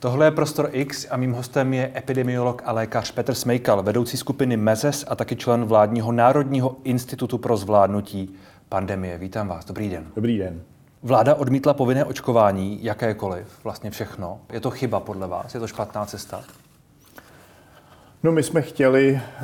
[0.00, 4.56] Tohle je Prostor X a mým hostem je epidemiolog a lékař Petr Smejkal, vedoucí skupiny
[4.56, 8.34] MEZES a taky člen vládního Národního institutu pro zvládnutí
[8.68, 9.18] pandemie.
[9.18, 10.06] Vítám vás, dobrý den.
[10.16, 10.62] Dobrý den.
[11.02, 14.40] Vláda odmítla povinné očkování, jakékoliv, vlastně všechno.
[14.52, 15.54] Je to chyba podle vás?
[15.54, 16.44] Je to špatná cesta?
[18.22, 19.42] No my jsme chtěli, eh,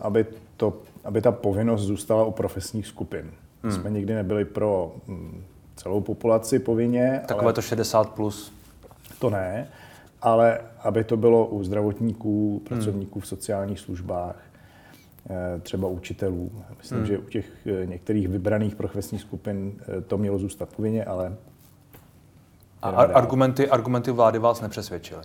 [0.00, 0.26] aby,
[0.56, 0.74] to,
[1.04, 3.30] aby ta povinnost zůstala u profesních skupin.
[3.62, 3.72] Hmm.
[3.72, 5.44] Jsme nikdy nebyli pro hm,
[5.76, 7.22] celou populaci povinně.
[7.26, 7.52] Takové ale...
[7.52, 8.52] to 60 plus?
[9.18, 9.68] To ne
[10.22, 14.36] ale aby to bylo u zdravotníků, pracovníků v sociálních službách,
[15.30, 16.52] eh, třeba učitelů.
[16.78, 17.06] Myslím, hmm.
[17.06, 21.34] že u těch eh, některých vybraných profesních skupin eh, to mělo zůstat povinně, ale...
[22.82, 25.22] A argumenty, argumenty vlády vás nepřesvědčily?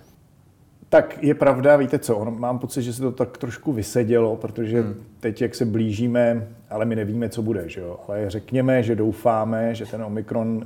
[0.89, 4.81] Tak je pravda, víte co, on, mám pocit, že se to tak trošku vysedělo, protože
[4.81, 4.95] hmm.
[5.20, 8.00] teď, jak se blížíme, ale my nevíme, co bude, že jo?
[8.08, 10.66] ale řekněme, že doufáme, že ten Omikron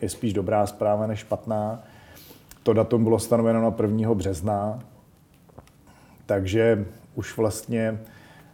[0.00, 1.84] je spíš dobrá zpráva než špatná,
[2.66, 4.14] to datum bylo stanoveno na 1.
[4.14, 4.78] března,
[6.26, 6.84] takže
[7.14, 7.98] už vlastně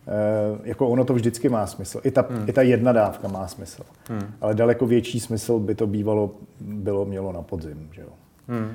[0.06, 2.00] eh, jako ono to vždycky má smysl.
[2.04, 2.48] I ta, hmm.
[2.48, 3.82] I ta jedna dávka má smysl.
[4.08, 4.34] Hmm.
[4.40, 7.88] Ale daleko větší smysl by to bývalo, bylo mělo na podzim.
[7.92, 8.08] Že jo?
[8.48, 8.70] Hmm.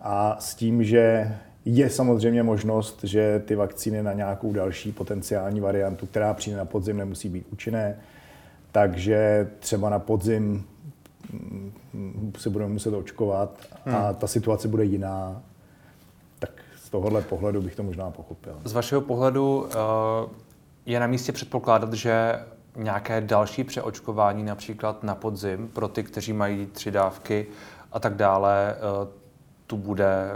[0.00, 6.06] A s tím, že je samozřejmě možnost, že ty vakcíny na nějakou další potenciální variantu,
[6.06, 7.96] která přijde na podzim, nemusí být účinné.
[8.72, 10.64] Takže třeba na podzim
[12.38, 14.14] se budeme muset očkovat a hmm.
[14.14, 15.42] ta situace bude jiná,
[16.38, 18.60] tak z tohohle pohledu bych to možná pochopil.
[18.64, 19.68] Z vašeho pohledu uh,
[20.86, 22.40] je na místě předpokládat, že
[22.76, 27.46] nějaké další přeočkování, například na podzim, pro ty, kteří mají tři dávky
[27.92, 29.08] a tak dále, uh,
[29.66, 30.30] tu bude,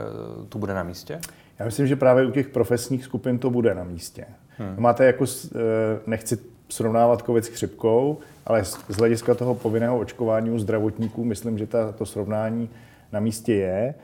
[0.48, 1.20] tu bude na místě?
[1.58, 4.26] Já myslím, že právě u těch profesních skupin to bude na místě.
[4.58, 4.74] Hmm.
[4.78, 5.58] Máte jako, eh,
[6.06, 6.38] nechci
[6.72, 11.92] srovnávat covid s chřipkou, ale z hlediska toho povinného očkování u zdravotníků myslím, že ta,
[11.92, 12.70] to srovnání
[13.12, 13.94] na místě je.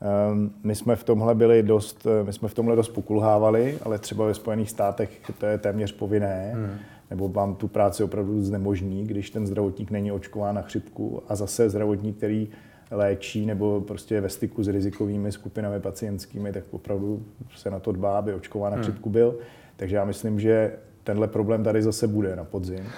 [0.00, 4.26] Ehm, my jsme v tomhle byli dost, my jsme v tomhle dost pokulhávali, ale třeba
[4.26, 6.78] ve Spojených státech to je téměř povinné, hmm.
[7.10, 11.70] nebo vám tu práci opravdu znemožní, když ten zdravotník není očkován na chřipku a zase
[11.70, 12.48] zdravotník, který
[12.90, 17.22] léčí nebo prostě je ve styku s rizikovými skupinami pacientskými, tak opravdu
[17.56, 18.82] se na to dbá, aby očkován na hmm.
[18.82, 19.38] chřipku byl.
[19.76, 20.72] Takže já myslím, že
[21.04, 22.88] tenhle problém tady zase bude na podzim.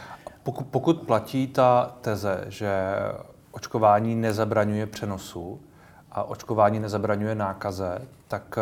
[0.42, 2.72] Pokud, pokud platí ta teze, že
[3.50, 5.60] očkování nezabraňuje přenosu
[6.12, 8.58] a očkování nezabraňuje nákaze, tak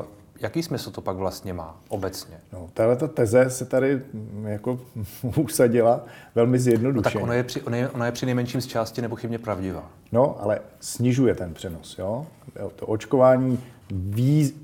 [0.00, 0.06] uh,
[0.40, 2.40] jaký smysl to pak vlastně má obecně?
[2.52, 4.80] No, tahle ta teze se tady mm, jako
[5.36, 6.00] usadila
[6.34, 7.14] velmi zjednodušeně.
[7.14, 9.90] No, tak ona je, při, ona, je, ona je při nejmenším z části nepochybně pravdivá.
[10.12, 11.98] No, ale snižuje ten přenos.
[11.98, 12.26] Jo?
[12.76, 13.58] To očkování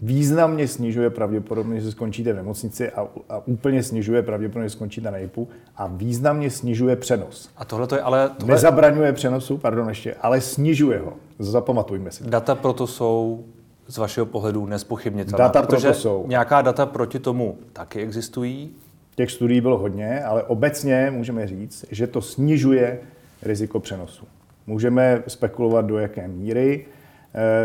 [0.02, 5.18] významně snižuje pravděpodobnost, že skončíte v nemocnici a, a úplně snižuje pravděpodobnost, že skončíte na
[5.18, 7.50] JIPu a významně snižuje přenos.
[7.56, 8.30] A tohle to je ale...
[8.38, 8.54] Tohle...
[8.54, 11.12] Nezabraňuje přenosu, pardon ještě, ale snižuje ho.
[11.38, 12.24] Zapamatujme si.
[12.24, 13.44] Data proto jsou
[13.88, 15.44] z vašeho pohledu nespochybnitelná.
[15.44, 16.24] Data protože proto jsou.
[16.28, 18.70] nějaká data proti tomu taky existují.
[19.16, 22.98] Těch studií bylo hodně, ale obecně můžeme říct, že to snižuje
[23.42, 24.26] riziko přenosu.
[24.66, 26.86] Můžeme spekulovat do jaké míry,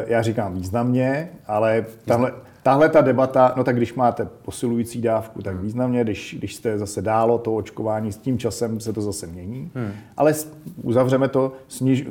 [0.08, 2.32] já říkám významně, ale tahle,
[2.64, 5.64] tahle ta debata, no tak když máte posilující dávku, tak hmm.
[5.64, 9.72] významně, když, když jste zase dálo to očkování, s tím časem se to zase mění,
[9.76, 9.92] hmm.
[10.18, 10.34] ale
[10.84, 12.08] uzavřeme to, sniž,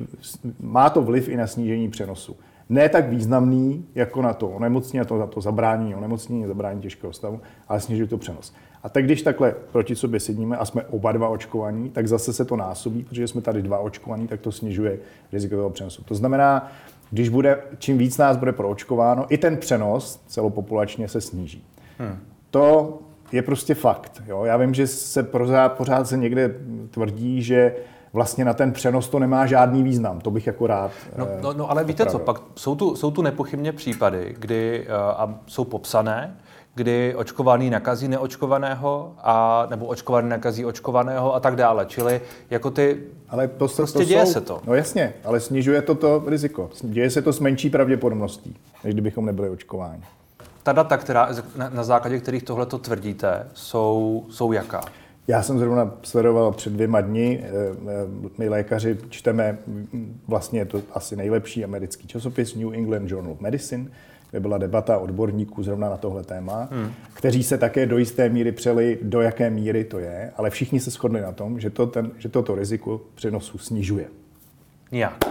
[0.61, 2.37] má to vliv i na snížení přenosu.
[2.69, 7.81] Ne tak významný, jako na to onemocnění, to, to zabrání onemocnění, zabrání těžkého stavu, ale
[7.81, 8.53] snižuje to přenos.
[8.83, 12.45] A tak když takhle proti sobě sedíme a jsme oba dva očkovaní, tak zase se
[12.45, 14.99] to násobí, protože jsme tady dva očkovaní, tak to snižuje
[15.33, 16.05] riziko toho přenosu.
[16.05, 16.73] To znamená,
[17.11, 21.65] když bude, čím víc nás bude proočkováno, i ten přenos celopopulačně se sníží.
[21.99, 22.19] Hmm.
[22.51, 22.99] To
[23.33, 24.23] je prostě fakt.
[24.27, 24.45] Jo?
[24.45, 26.55] Já vím, že se pořád, pořád se někde
[26.91, 27.75] tvrdí, že
[28.13, 30.21] vlastně na ten přenos to nemá žádný význam.
[30.21, 30.91] To bych jako rád.
[31.17, 34.95] No, no, no ale víte co, pak jsou tu, jsou tu nepochybně případy, kdy uh,
[34.95, 36.37] a jsou popsané,
[36.79, 41.87] kdy očkovaný nakazí neočkovaného, a, nebo očkovaný nakazí očkovaného a tak dále.
[41.87, 44.61] Čili jako ty, ale to se, prostě to děje jsou, se to.
[44.67, 46.71] No jasně, ale snižuje to to riziko.
[46.83, 50.03] Děje se to s menší pravděpodobností, než kdybychom nebyli očkováni.
[50.63, 54.81] Ta data, která, na, na základě kterých tohle to tvrdíte, jsou, jsou jaká?
[55.29, 60.83] Já jsem zrovna sledoval před dvěma dny, eh, eh, my lékaři čteme mm, vlastně to
[60.93, 63.91] asi nejlepší americký časopis New England Journal of Medicine,
[64.31, 66.93] kde byla debata odborníků zrovna na tohle téma, hmm.
[67.15, 70.91] kteří se také do jisté míry přeli, do jaké míry to je, ale všichni se
[70.91, 74.07] shodli na tom, že, to ten, že toto riziko přenosu snižuje.
[74.93, 75.25] Jak?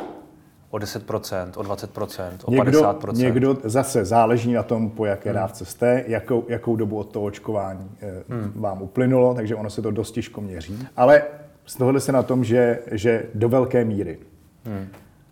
[0.70, 3.18] O 10%, o 20%, o někdo, 50%?
[3.18, 5.40] Někdo zase záleží na tom, po jaké hmm.
[5.40, 8.52] dávce jste, jakou, jakou dobu od toho očkování eh, hmm.
[8.56, 10.88] vám uplynulo, takže ono se to dost těžko měří.
[10.96, 11.24] Ale
[11.66, 14.18] z tohohle se na tom, že, že do velké míry.
[14.66, 14.88] Hmm.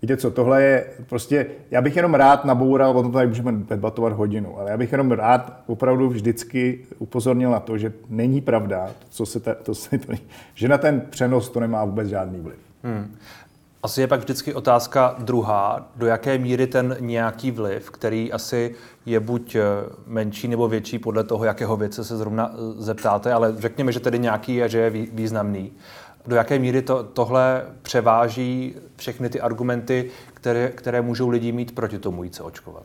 [0.06, 4.13] Víte co, tohle je prostě, já bych jenom rád naboural, o tom tady můžeme debatovat
[4.13, 9.25] hodinu, ale já bych jenom rád opravdu vždycky upozornil na to, že není pravda, co
[9.25, 10.13] se ta, to se to,
[10.54, 12.57] že na ten přenos to nemá vůbec žádný vliv.
[12.84, 13.16] Hmm.
[13.84, 18.75] Asi je pak vždycky otázka druhá, do jaké míry ten nějaký vliv, který asi
[19.06, 19.62] je buď eh,
[20.08, 24.19] menší nebo větší podle toho, jakého věce se zrovna eh, zeptáte, ale řekněme, že tedy
[24.19, 25.72] nějaký je, že je významný.
[26.27, 32.00] Do jaké míry to, tohle převáží všechny ty argumenty, které, které můžou lidi mít proti
[32.00, 32.83] tomu jít se očkovat?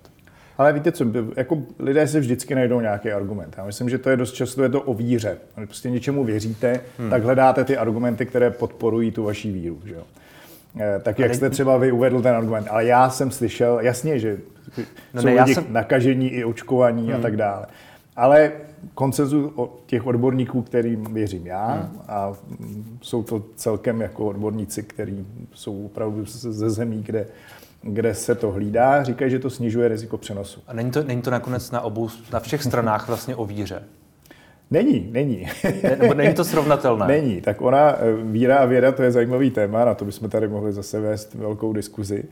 [0.59, 1.05] Ale víte co,
[1.37, 3.55] jako lidé si vždycky najdou nějaký argument.
[3.59, 5.39] Já myslím, že to je dost často je to o víře.
[5.57, 7.11] Když prostě něčemu věříte, hmm.
[7.11, 9.81] tak hledáte ty argumenty, které podporují tu vaši víru.
[9.85, 10.03] Že jo?
[10.81, 12.67] Eh, tak jak jste třeba vy uvedl ten argument.
[12.71, 14.39] Ale já jsem slyšel, jasně, že
[15.15, 15.65] no jsou ne, lidi jsem...
[15.69, 17.17] nakažení i očkovaní hmm.
[17.17, 17.67] a tak dále.
[18.17, 18.53] Ale
[18.95, 19.53] koncenzu
[19.87, 22.01] těch odborníků, kterým věřím já, hmm.
[22.09, 22.33] a
[23.01, 27.27] jsou to celkem jako odborníci, kteří jsou opravdu ze zemí, kde
[27.83, 30.61] kde se to hlídá, říkají, že to snižuje riziko přenosu.
[30.67, 33.83] A není to, není to nakonec na obou, na všech stranách vlastně o víře?
[34.71, 35.49] Není, není.
[35.99, 37.07] Nebo není to srovnatelné?
[37.09, 37.41] Není.
[37.41, 40.73] Tak ona, eh, víra a věda, to je zajímavý téma, na to bychom tady mohli
[40.73, 42.25] zase vést velkou diskuzi.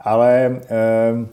[0.00, 1.26] Ale eh,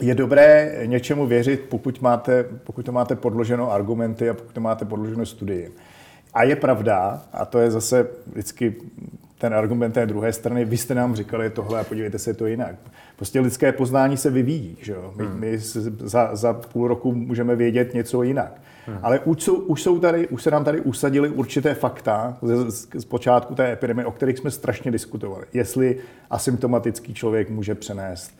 [0.00, 4.84] je dobré něčemu věřit, pokud, máte, pokud to máte podloženo argumenty a pokud to máte
[4.84, 5.72] podloženo studii.
[6.34, 8.74] A je pravda, a to je zase vždycky
[9.38, 12.74] ten argument té druhé strany, vy jste nám říkali tohle a podívejte se, to jinak.
[13.16, 14.76] Prostě lidské poznání se vyvíjí.
[14.82, 15.12] Že jo?
[15.16, 15.40] My, hmm.
[15.40, 15.58] my
[15.98, 18.60] za, za půl roku můžeme vědět něco jinak.
[18.86, 18.98] Hmm.
[19.02, 22.88] Ale už jsou, už jsou tady, už se nám tady usadily určité fakta z, z,
[22.94, 25.46] z počátku té epidemie, o kterých jsme strašně diskutovali.
[25.52, 25.96] Jestli
[26.30, 28.32] asymptomatický člověk může přenést,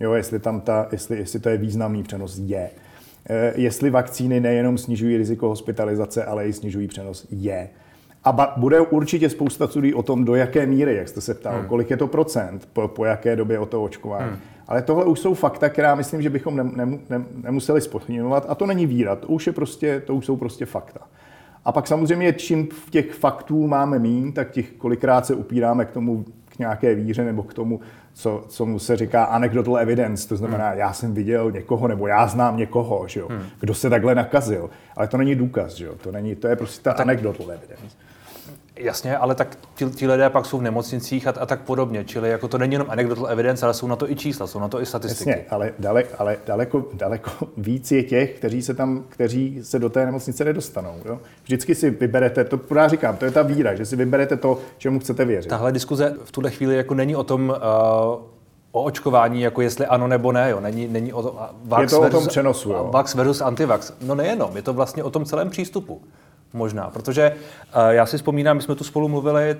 [0.00, 2.70] jo, jestli, tam ta, jestli, jestli to je významný přenos, je.
[3.30, 7.68] E, jestli vakcíny nejenom snižují riziko hospitalizace, ale i snižují přenos, je.
[8.24, 11.58] A ba- bude určitě spousta studií o tom, do jaké míry, jak jste se ptal,
[11.58, 11.66] hmm.
[11.66, 14.28] kolik je to procent, po, po jaké době o to očkování.
[14.30, 14.38] Hmm.
[14.68, 18.46] Ale tohle už jsou fakta, která myslím, že bychom ne, ne, ne, nemuseli spochybňovat.
[18.48, 21.00] A to není víra, to už, je prostě, to už jsou prostě fakta.
[21.64, 25.90] A pak samozřejmě, čím v těch faktů máme mín, tak těch kolikrát se upíráme k
[25.90, 26.24] tomu,
[26.60, 27.80] nějaké víře nebo k tomu,
[28.12, 30.78] co, co mu se říká anecdotal evidence, to znamená, hmm.
[30.78, 33.42] já jsem viděl někoho nebo já znám někoho, že jo, hmm.
[33.60, 34.70] kdo se takhle nakazil.
[34.96, 35.94] Ale to není důkaz, že jo?
[36.02, 37.96] To, není, to je prostě ta anecdotal evidence.
[38.80, 42.04] Jasně, ale tak ti, ti lidé pak jsou v nemocnicích a, a tak podobně.
[42.04, 44.68] Čili jako to není jenom anecdotal evidence, ale jsou na to i čísla, jsou na
[44.68, 45.30] to i statistiky.
[45.30, 49.90] Jasně, ale, dale, ale daleko, daleko víc je těch, kteří se tam, kteří se do
[49.90, 50.94] té nemocnice nedostanou.
[51.04, 51.20] Jo?
[51.44, 55.00] Vždycky si vyberete, to já říkám, to je ta víra, že si vyberete to, čemu
[55.00, 55.48] chcete věřit.
[55.48, 58.22] Tahle diskuze v tuhle chvíli jako není o tom, uh,
[58.72, 60.50] o očkování, jako jestli ano nebo ne.
[60.50, 60.60] Jo.
[60.60, 62.70] Není, není o to, vax je to versus, o tom přenosu.
[62.70, 62.88] Jo.
[62.92, 63.92] Vax versus antivax.
[64.00, 66.02] No nejenom, je to vlastně o tom celém přístupu.
[66.52, 67.32] Možná, protože
[67.76, 69.56] uh, já si vzpomínám, my jsme tu spolu mluvili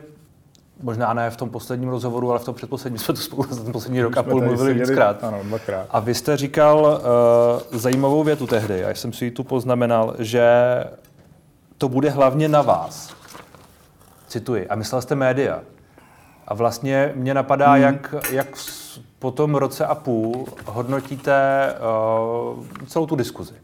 [0.83, 3.73] možná ne v tom posledním rozhovoru, ale v tom předposledním jsme tu spolu za ten
[3.73, 5.25] poslední rok a půl mluvili víckrát.
[5.25, 5.87] Ano, dvakrát.
[5.91, 7.01] A vy jste říkal
[7.73, 10.45] uh, zajímavou větu tehdy, a jsem si ji tu poznamenal, že
[11.79, 13.15] to bude hlavně na vás.
[14.27, 14.69] Cituji.
[14.69, 15.61] A myslel jste média.
[16.47, 17.83] A vlastně mě napadá, hmm.
[17.83, 18.47] jak, jak
[19.19, 21.75] po tom roce a půl hodnotíte
[22.59, 23.55] uh, celou tu diskuzi.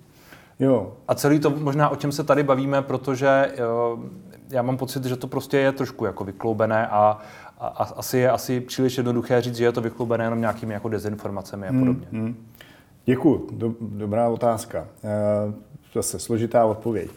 [0.60, 0.92] Jo.
[1.08, 3.52] A celý to možná, o čem se tady bavíme, protože
[3.94, 4.04] uh,
[4.50, 7.18] já mám pocit, že to prostě je trošku jako vykloubené a,
[7.60, 10.88] a, a asi je asi příliš jednoduché říct, že je to vykloubené jenom nějakými jako
[10.88, 12.06] dezinformacemi a hmm, podobně.
[12.10, 12.46] Hmm, hmm.
[13.04, 14.86] Děkuji, Do, dobrá otázka.
[15.46, 15.54] Uh,
[15.94, 17.10] zase složitá odpověď.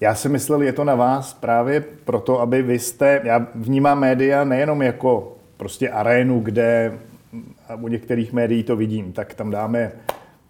[0.00, 4.44] Já si myslel, je to na vás právě proto, aby vy jste, já vnímám média
[4.44, 6.98] nejenom jako prostě arénu, kde
[7.68, 9.92] a u některých médií to vidím, tak tam dáme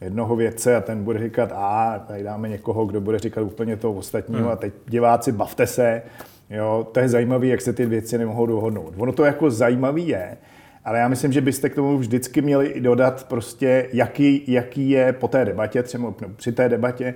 [0.06, 3.92] jednoho vědce a ten bude říkat A, tady dáme někoho, kdo bude říkat úplně to
[3.92, 4.52] ostatního hmm.
[4.52, 6.02] a teď diváci, bavte se.
[6.50, 8.94] Jo, to je zajímavé, jak se ty věci nemohou dohodnout.
[8.96, 10.36] Ono to jako zajímavý je,
[10.84, 15.12] ale já myslím, že byste k tomu vždycky měli i dodat prostě, jaký, jaký je
[15.12, 17.14] po té debatě, třeba při té debatě,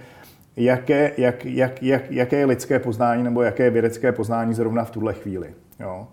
[0.56, 4.90] jaké, jak, jak, jak, jaké je lidské poznání nebo jaké je vědecké poznání zrovna v
[4.90, 5.54] tuhle chvíli.
[5.80, 6.06] Jo?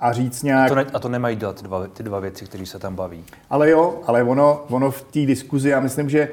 [0.00, 0.66] A říct nějak...
[0.66, 2.94] A to, ne, a to nemají dělat ty dva, ty dva věci, které se tam
[2.94, 3.24] baví.
[3.50, 6.28] Ale jo, ale ono, ono v té diskuzi, já myslím, že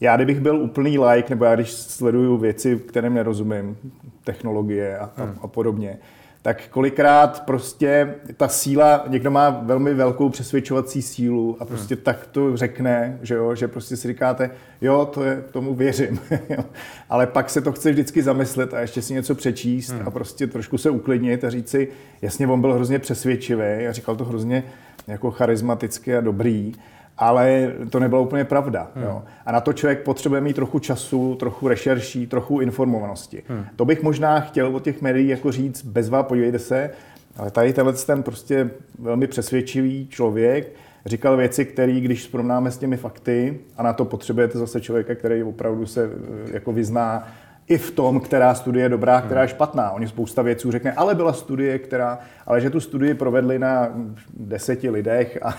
[0.00, 3.76] já kdybych byl úplný like, nebo já když sleduju věci, kterým nerozumím,
[4.24, 5.28] technologie a, hmm.
[5.28, 5.98] a, a podobně,
[6.44, 12.04] tak kolikrát prostě ta síla, někdo má velmi velkou přesvědčovací sílu a prostě hmm.
[12.04, 16.20] tak to řekne, že jo, že prostě si říkáte, jo, to je, tomu věřím,
[17.10, 20.02] ale pak se to chce vždycky zamyslet a ještě si něco přečíst hmm.
[20.06, 21.88] a prostě trošku se uklidnit a říct si,
[22.22, 24.64] jasně, on byl hrozně přesvědčivý a říkal to hrozně
[25.06, 26.72] jako charismaticky a dobrý,
[27.18, 28.90] ale to nebyla úplně pravda.
[28.94, 29.04] Hmm.
[29.04, 29.22] Jo.
[29.46, 33.42] A na to člověk potřebuje mít trochu času, trochu rešerší, trochu informovanosti.
[33.48, 33.64] Hmm.
[33.76, 36.90] To bych možná chtěl od těch médií jako říct, bezva, podívejte se,
[37.36, 40.72] ale tady tenhle ten prostě velmi přesvědčivý člověk
[41.06, 45.42] říkal věci, které, když srovnáme s těmi fakty, a na to potřebujete zase člověka, který
[45.42, 47.28] opravdu se eh, jako vyzná
[47.68, 49.90] i v tom, která studie je dobrá, která je špatná.
[49.90, 53.88] Oni spousta věců řekne, ale byla studie, která, ale že tu studii provedli na
[54.34, 55.54] deseti lidech a,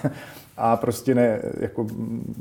[0.58, 1.88] a prostě ne, jako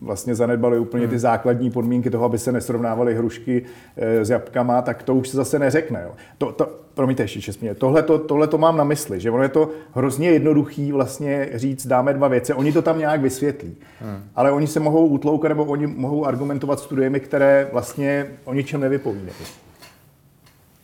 [0.03, 1.19] vlastně zanedbali úplně ty hmm.
[1.19, 3.63] základní podmínky toho, aby se nesrovnávaly hrušky
[3.97, 6.03] e, s jabkama, tak to už se zase neřekne.
[6.05, 6.13] Jo.
[6.39, 9.49] To, to, promiňte ještě čestně, tohle to, tohle to mám na mysli, že ono je
[9.49, 14.23] to hrozně jednoduchý vlastně říct, dáme dva věci, oni to tam nějak vysvětlí, hmm.
[14.37, 19.35] ale oni se mohou utloukat nebo oni mohou argumentovat studiemi, které vlastně o ničem nevypovídají.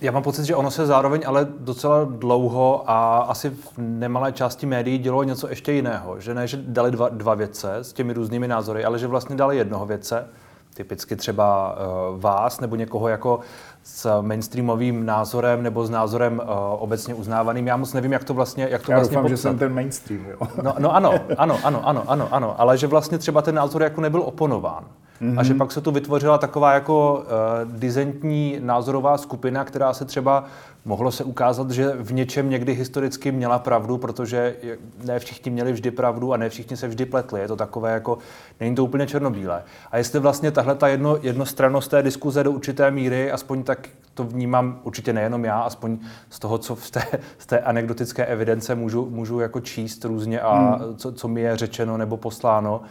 [0.00, 4.66] Já mám pocit, že ono se zároveň ale docela dlouho a asi v nemalé části
[4.66, 6.21] médií dělo něco ještě jiného.
[6.21, 9.57] Že ne, že dali dva, dva vědce s těmi různými názory, ale že vlastně dali
[9.57, 10.26] jednoho vědce,
[10.75, 11.76] typicky třeba
[12.12, 13.40] uh, vás nebo někoho jako
[13.83, 17.66] s mainstreamovým názorem nebo s názorem uh, obecně uznávaným.
[17.66, 19.37] Já moc nevím, jak to vlastně jak to Já vlastně doufám, popsat.
[19.37, 20.49] že jsem ten mainstream, jo.
[20.62, 24.00] No, no ano, ano, ano, ano, ano, ano, ale že vlastně třeba ten názor jako
[24.00, 24.85] nebyl oponován.
[25.22, 25.40] Mm-hmm.
[25.40, 30.44] A že pak se tu vytvořila taková jako uh, dizentní názorová skupina, která se třeba
[30.84, 34.56] mohlo se ukázat, že v něčem někdy historicky měla pravdu, protože
[35.04, 37.40] ne všichni měli vždy pravdu a ne všichni se vždy pletli.
[37.40, 38.18] Je to takové jako,
[38.60, 39.62] není to úplně černobílé.
[39.90, 44.24] A jestli vlastně tahle ta jedno, jednostrannost té diskuze do určité míry, aspoň tak to
[44.24, 45.98] vnímám určitě nejenom já, aspoň
[46.30, 47.02] z toho, co v té,
[47.38, 50.96] z té anekdotické evidence můžu, můžu jako číst různě a hmm.
[50.96, 52.86] co, co mi je řečeno nebo posláno, uh,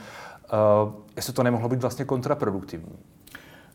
[1.15, 2.96] jestli to nemohlo být vlastně kontraproduktivní.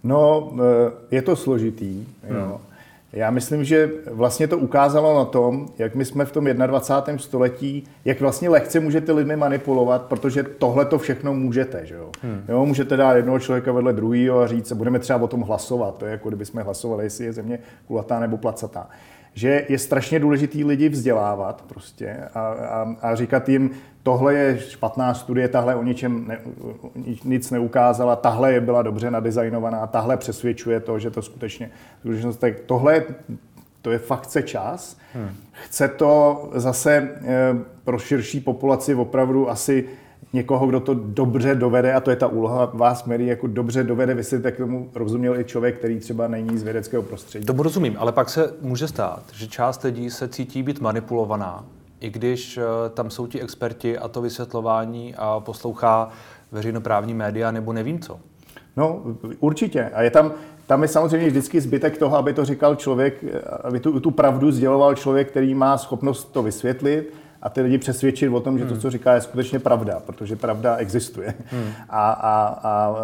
[0.05, 2.07] No, eh, je to složitý.
[2.29, 2.37] Hmm.
[2.37, 2.61] Jo.
[3.13, 7.19] Já myslím, že vlastně to ukázalo na tom, jak my jsme v tom 21.
[7.19, 11.87] století, jak vlastně lehce můžete lidmi manipulovat, protože tohle to všechno můžete.
[11.87, 12.11] Že jo?
[12.23, 12.45] Hmm.
[12.49, 12.67] jo?
[12.67, 15.97] Můžete dát jednoho člověka vedle druhého a říct, budeme třeba o tom hlasovat.
[15.97, 18.89] To je jako kdybychom hlasovali, jestli je země kulatá nebo placatá
[19.35, 23.71] že je strašně důležitý lidi vzdělávat prostě a, a, a říkat jim,
[24.03, 26.39] tohle je špatná studie, tahle o ničem ne,
[27.25, 31.71] nic neukázala, tahle je byla dobře nadizajnovaná, tahle přesvědčuje to, že to skutečně
[32.39, 33.05] tak tohle
[33.85, 34.97] to je fakt chce čas.
[35.15, 35.31] Hmm.
[35.53, 37.09] Chce to zase e,
[37.85, 39.85] pro širší populaci opravdu asi
[40.35, 44.15] někoho, kdo to dobře dovede, a to je ta úloha vás, Mary, jako dobře dovede
[44.15, 47.47] vysvětlit, jak tomu rozuměl i člověk, který třeba není z vědeckého prostředí.
[47.47, 51.65] Tomu rozumím, ale pak se může stát, že část lidí se cítí být manipulovaná,
[52.01, 52.63] i když eh,
[52.95, 56.09] tam jsou ti experti a to vysvětlování a poslouchá
[56.53, 58.21] veřejnoprávní média nebo nevím co.
[58.77, 59.03] No,
[59.41, 59.91] určitě.
[59.95, 60.33] A je tam,
[60.67, 63.25] tam je samozřejmě vždycky zbytek toho, aby to říkal člověk,
[63.65, 67.15] aby tu, tu pravdu sděloval člověk, který má schopnost to vysvětlit
[67.45, 68.81] a ty lidi přesvědčit o tom, že to, hmm.
[68.81, 71.35] co říká, je skutečně pravda, protože pravda existuje.
[71.47, 71.71] Hmm.
[71.89, 72.97] A, a, a,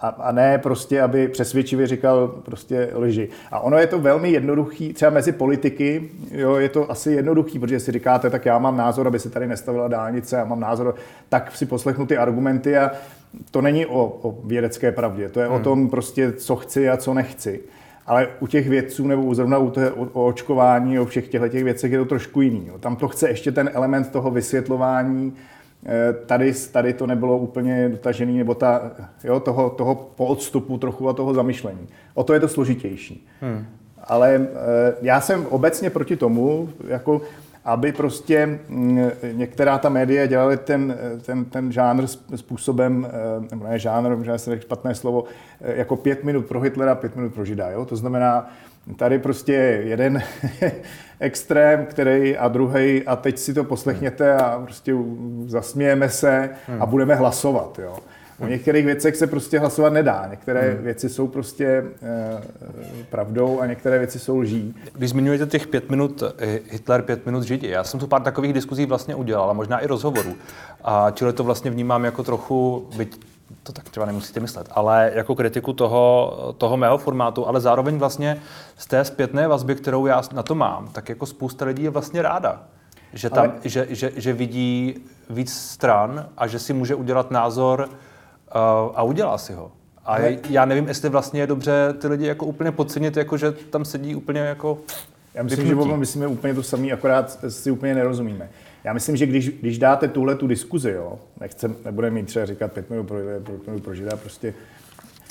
[0.00, 3.28] a, a ne prostě, aby přesvědčivě říkal prostě lži.
[3.50, 7.80] A ono je to velmi jednoduchý, třeba mezi politiky, jo, je to asi jednoduchý, protože
[7.80, 10.94] si říkáte, tak já mám názor, aby se tady nestavila dálnice, já mám názor,
[11.28, 12.90] tak si poslechnu ty argumenty a
[13.50, 15.56] to není o, o vědecké pravdě, to je hmm.
[15.56, 17.60] o tom prostě, co chci a co nechci.
[18.08, 21.64] Ale u těch vědců nebo zrovna u té, o, o očkování, o všech těchto těch
[21.64, 22.66] věcech je to trošku jiný.
[22.66, 22.78] Jo.
[22.78, 25.32] Tam to chce ještě ten element toho vysvětlování,
[25.86, 28.92] eh, Tady, tady to nebylo úplně dotažený, nebo ta,
[29.24, 31.88] jo, toho, toho po odstupu trochu a toho zamyšlení.
[32.14, 33.26] O to je to složitější.
[33.40, 33.66] Hmm.
[34.04, 37.20] Ale eh, já jsem obecně proti tomu, jako
[37.68, 40.96] aby prostě mm, některá ta média dělaly ten,
[41.26, 42.06] ten, ten žánr
[42.36, 45.24] způsobem, eh, nebo ne žánr, možná se špatné slovo,
[45.60, 47.70] eh, jako pět minut pro Hitlera, pět minut pro Žida.
[47.70, 47.84] Jo?
[47.84, 48.50] To znamená,
[48.96, 49.52] tady prostě
[49.84, 50.22] jeden
[51.20, 54.94] extrém, který a druhý a teď si to poslechněte a prostě
[55.46, 56.90] zasmějeme se a hmm.
[56.90, 57.78] budeme hlasovat.
[57.82, 57.96] Jo?
[58.40, 60.26] O některých věcech se prostě hlasovat nedá.
[60.30, 60.84] Některé hmm.
[60.84, 61.84] věci jsou prostě e,
[63.10, 64.74] pravdou a některé věci jsou lží.
[64.94, 68.52] Když zmiňujete těch pět minut eh, Hitler, pět minut Židi, já jsem tu pár takových
[68.52, 70.34] diskuzí vlastně udělal, a možná i rozhovorů.
[70.84, 73.20] A čili to vlastně vnímám jako trochu, byť
[73.62, 78.40] to tak třeba nemusíte myslet, ale jako kritiku toho, toho mého formátu, ale zároveň vlastně
[78.76, 82.22] z té zpětné vazby, kterou já na to mám, tak jako spousta lidí je vlastně
[82.22, 82.62] ráda.
[83.12, 83.52] Že, tam, ale...
[83.64, 84.94] že, že, že vidí
[85.30, 87.88] víc stran a že si může udělat názor,
[88.94, 89.72] a udělá si ho.
[90.04, 90.18] A
[90.50, 94.14] já nevím, jestli vlastně je dobře ty lidi jako úplně podcenit, jako že tam sedí
[94.14, 94.78] úplně jako
[95.34, 95.90] Já myslím, vypnutí.
[95.90, 98.50] že myslíme úplně to samé, akorát si úplně nerozumíme.
[98.84, 102.72] Já myslím, že když, když dáte tuhle tu diskuzi, jo, nechcem, nebudeme mít třeba říkat
[102.72, 104.54] pět minut pro, pět minut pro žida, prostě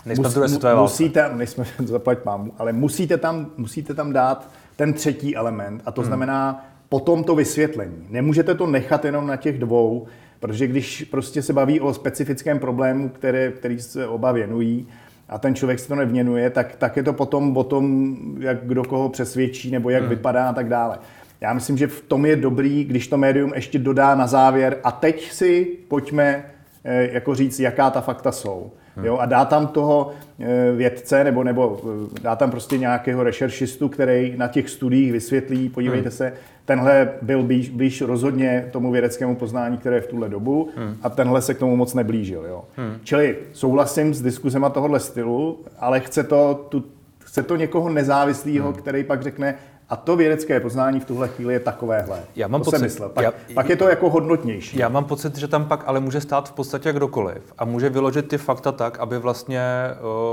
[0.05, 4.93] Nejsme mus, druhé světové musíte, nejsme, zaplať mámu, ale musíte tam, musíte tam dát ten
[4.93, 6.07] třetí element a to hmm.
[6.07, 8.07] znamená potom to vysvětlení.
[8.09, 10.07] Nemůžete to nechat jenom na těch dvou,
[10.39, 14.87] Protože když prostě se baví o specifickém problému, které, který se oba věnují,
[15.29, 18.83] a ten člověk se to nevěnuje, tak, tak je to potom o tom, jak kdo
[18.83, 20.09] koho přesvědčí, nebo jak hmm.
[20.09, 20.99] vypadá a tak dále.
[21.41, 24.91] Já myslím, že v tom je dobrý, když to médium ještě dodá na závěr a
[24.91, 26.45] teď si pojďme
[26.83, 28.71] eh, jako říct, jaká ta fakta jsou.
[29.03, 33.89] Jo, a dá tam toho eh, vědce nebo, nebo eh, dá tam prostě nějakého rešeršistu,
[33.89, 36.33] který na těch studiích vysvětlí, podívejte se,
[36.65, 40.69] tenhle byl blíž, blíž rozhodně tomu vědeckému poznání, které je v tuhle dobu
[41.01, 42.45] a tenhle se k tomu moc neblížil.
[42.45, 42.63] Jo.
[43.03, 46.83] Čili souhlasím s diskuzema tohohle stylu, ale chce to, tu,
[47.19, 49.55] chce to někoho nezávislého, který pak řekne,
[49.89, 52.19] a to vědecké poznání v tuhle chvíli je takovéhle.
[52.35, 53.09] Já mám to pocit- jsem myslel.
[53.09, 54.77] Pak, já- pak je to jako hodnotnější.
[54.79, 58.27] Já mám pocit, že tam pak ale může stát v podstatě kdokoliv a může vyložit
[58.27, 59.61] ty fakta tak, aby vlastně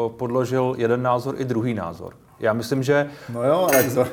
[0.06, 2.12] uh, podložil jeden názor i druhý názor.
[2.40, 4.06] Já myslím, že No jo, ale to,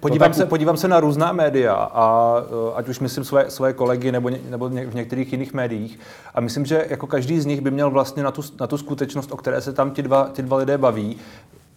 [0.00, 3.72] podívám, to se, podívám se na různá média, a uh, ať už myslím své, své
[3.72, 5.98] kolegy nebo, ně, nebo v některých jiných médiích.
[6.34, 9.32] A myslím, že jako každý z nich by měl vlastně na tu, na tu skutečnost,
[9.32, 11.16] o které se tam ti dva, ti dva lidé baví,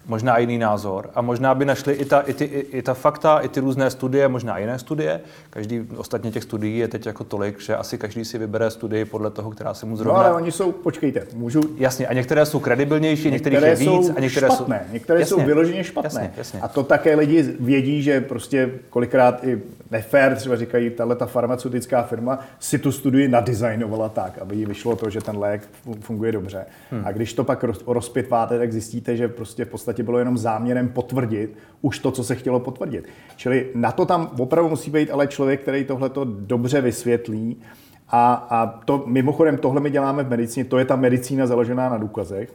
[0.06, 3.40] možná jiný názor a možná by našli i ta, i, ty, i, i ta fakta,
[3.40, 5.22] i ty různé studie, možná jiné studie.
[5.50, 9.30] Každý, ostatně těch studií je teď jako tolik, že asi každý si vybere studii podle
[9.32, 10.20] toho, která se mu No zrovna...
[10.20, 11.62] ale oni jsou, počkejte, můžu...
[11.78, 14.94] Jasně, a některé jsou kredibilnější, některých je Některé víc a některé špatné, jsou...
[14.94, 16.10] některé Jasně, jsou vyloženě špatné.
[16.22, 16.60] Jasně, jasně.
[16.62, 22.04] A to také lidi vědí, že prostě kolikrát i nefér, třeba říkají, tahle ta farmaceutická
[22.04, 26.32] firma si tu studii nadizajnovala tak, aby jí vyšlo to, že ten lék fu- funguje
[26.32, 26.66] dobře.
[26.92, 27.02] Hmm.
[27.06, 30.90] A když to pak roz- rozpitváte, tak zjistíte, že prostě v podstatě bylo jenom záměrem
[30.90, 33.06] potvrdit už to, co se chtělo potvrdit.
[33.36, 37.62] Čili na to tam opravdu musí být ale člověk, který tohle to dobře vysvětlí.
[38.10, 41.98] A, a to mimochodem tohle my děláme v medicíně, to je ta medicína založená na
[41.98, 42.54] důkazech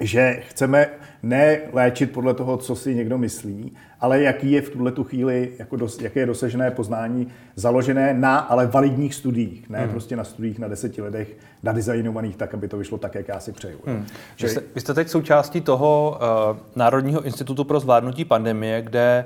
[0.00, 0.88] že chceme
[1.22, 5.52] ne léčit podle toho, co si někdo myslí, ale jaký je v tuhle tu chvíli,
[5.58, 9.90] jako dos, jaké je dosažené poznání založené na ale validních studiích, ne hmm.
[9.90, 13.52] prostě na studiích na deseti lidech nadizajnovaných tak, aby to vyšlo tak, jak já si
[13.52, 13.78] přeju.
[13.86, 14.06] Hmm.
[14.42, 16.18] Vy jste, vy jste teď součástí toho
[16.50, 19.24] uh, Národního institutu pro zvládnutí pandemie, kde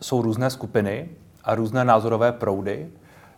[0.00, 1.08] jsou různé skupiny
[1.44, 2.88] a různé názorové proudy.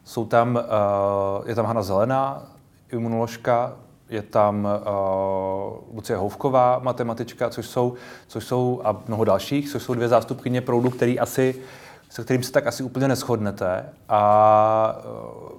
[0.05, 2.53] Jsou tam, uh, je tam Hana Zelená,
[2.93, 3.77] imunoložka,
[4.13, 7.95] je tam uh, Lucie Houvková, matematička, což jsou,
[8.27, 11.55] což jsou, a mnoho dalších, což jsou dvě zástupkyně proudu, který asi,
[12.11, 13.89] se kterým se tak asi úplně neschodnete.
[14.09, 15.59] A uh,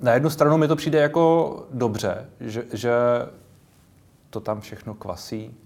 [0.00, 2.92] na jednu stranu mi to přijde jako dobře, že, že
[4.30, 5.56] to tam všechno kvasí.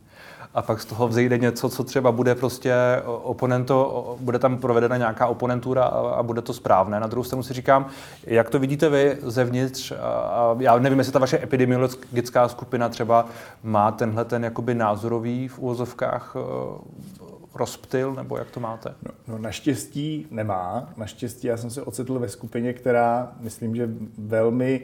[0.55, 5.27] A pak z toho vzejde něco, co třeba bude prostě oponento, bude tam provedena nějaká
[5.27, 7.01] oponentura a, a bude to správné.
[7.01, 7.87] Na druhou stranu si říkám,
[8.27, 13.27] jak to vidíte vy zevnitř, a, a já nevím, jestli ta vaše epidemiologická skupina třeba
[13.63, 17.23] má tenhle ten jakoby názorový v úvozovkách eh,
[17.55, 18.95] rozptyl, nebo jak to máte?
[19.03, 20.93] No, no naštěstí nemá.
[20.97, 23.89] Naštěstí já jsem se ocitl ve skupině, která, myslím, že
[24.19, 24.81] velmi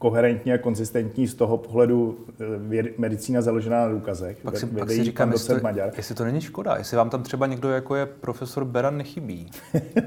[0.00, 4.38] koherentní a konzistentní z toho pohledu eh, věd, medicína založená na důkazech.
[4.42, 5.90] Pak si, pak si říkám, jestli to, Maďar.
[5.96, 9.50] jestli to není škoda, jestli vám tam třeba někdo jako je profesor Beran nechybí,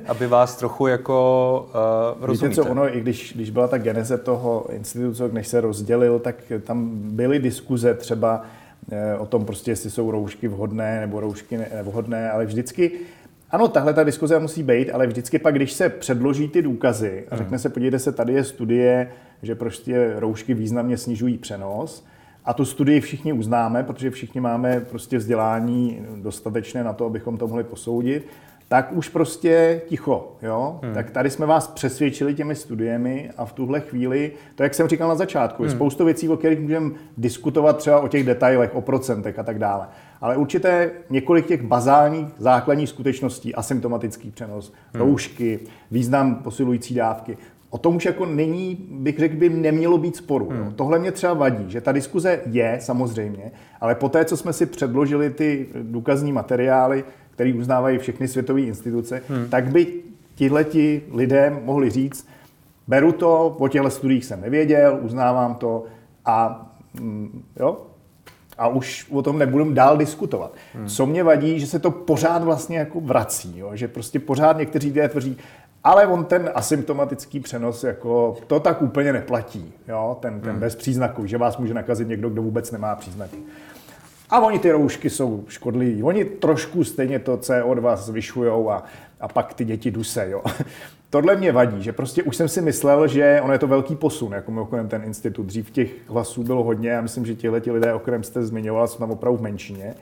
[0.08, 1.70] aby vás trochu jako
[2.20, 2.62] uh, rozumíte.
[2.62, 6.36] Víte co, ono, i když, když byla ta geneze toho institutu, než se rozdělil, tak
[6.64, 8.42] tam byly diskuze třeba
[8.92, 12.92] eh, o tom prostě, jestli jsou roušky vhodné nebo roušky ne- nevhodné, ale vždycky
[13.54, 17.38] ano, tahle ta diskuze musí být, ale vždycky pak, když se předloží ty důkazy a
[17.38, 19.12] řekne se, podívejte se, tady je studie,
[19.42, 22.06] že prostě roušky významně snižují přenos,
[22.46, 27.48] a tu studii všichni uznáme, protože všichni máme prostě vzdělání dostatečné na to, abychom to
[27.48, 28.28] mohli posoudit,
[28.68, 30.36] tak už prostě ticho.
[30.42, 30.80] Jo?
[30.84, 30.94] Hmm.
[30.94, 35.10] Tak tady jsme vás přesvědčili těmi studiemi a v tuhle chvíli, to jak jsem říkal
[35.10, 39.40] na začátku, je spoustu věcí, o kterých můžeme diskutovat třeba o těch detailech, o procentech
[39.40, 39.88] a tak dále.
[40.24, 45.60] Ale určité několik těch bazálních základních skutečností, asymptomatický přenos, roušky,
[45.92, 47.38] význam posilující dávky,
[47.70, 50.50] O tom už jako není, bych řekl, by nemělo být sporu.
[50.50, 50.74] Hmm.
[50.74, 54.66] Tohle mě třeba vadí, že ta diskuze je samozřejmě, ale po té, co jsme si
[54.66, 59.50] předložili ty důkazní materiály, které uznávají všechny světové instituce, hmm.
[59.50, 59.88] tak by
[60.36, 62.28] tihleti lidé mohli říct,
[62.88, 65.84] beru to, o těchto studiích jsem nevěděl, uznávám to
[66.26, 67.78] a mm, jo,
[68.58, 70.54] a už o tom nebudeme dál diskutovat.
[70.74, 70.88] Hmm.
[70.88, 73.72] Co mě vadí, že se to pořád vlastně jako vrací, jo?
[73.74, 75.38] že prostě pořád někteří lidé tvrdí,
[75.84, 80.18] ale on ten asymptomatický přenos, jako, to tak úplně neplatí, jo?
[80.20, 80.60] ten, ten hmm.
[80.60, 83.38] bez příznaků, že vás může nakazit někdo, kdo vůbec nemá příznaky.
[84.30, 86.04] A oni ty roušky jsou škodliví.
[86.04, 88.84] Oni trošku stejně to CO2 zvyšují a,
[89.24, 90.30] a pak ty děti duse.
[90.30, 90.42] Jo.
[91.10, 94.34] Tohle mě vadí, že prostě už jsem si myslel, že ono je to velký posun,
[94.34, 95.44] jako mimochodem ten institut.
[95.44, 98.98] Dřív těch hlasů bylo hodně, já myslím, že tihle lidé, o kterém jste zmiňoval, jsou
[98.98, 99.96] tam opravdu v menšině.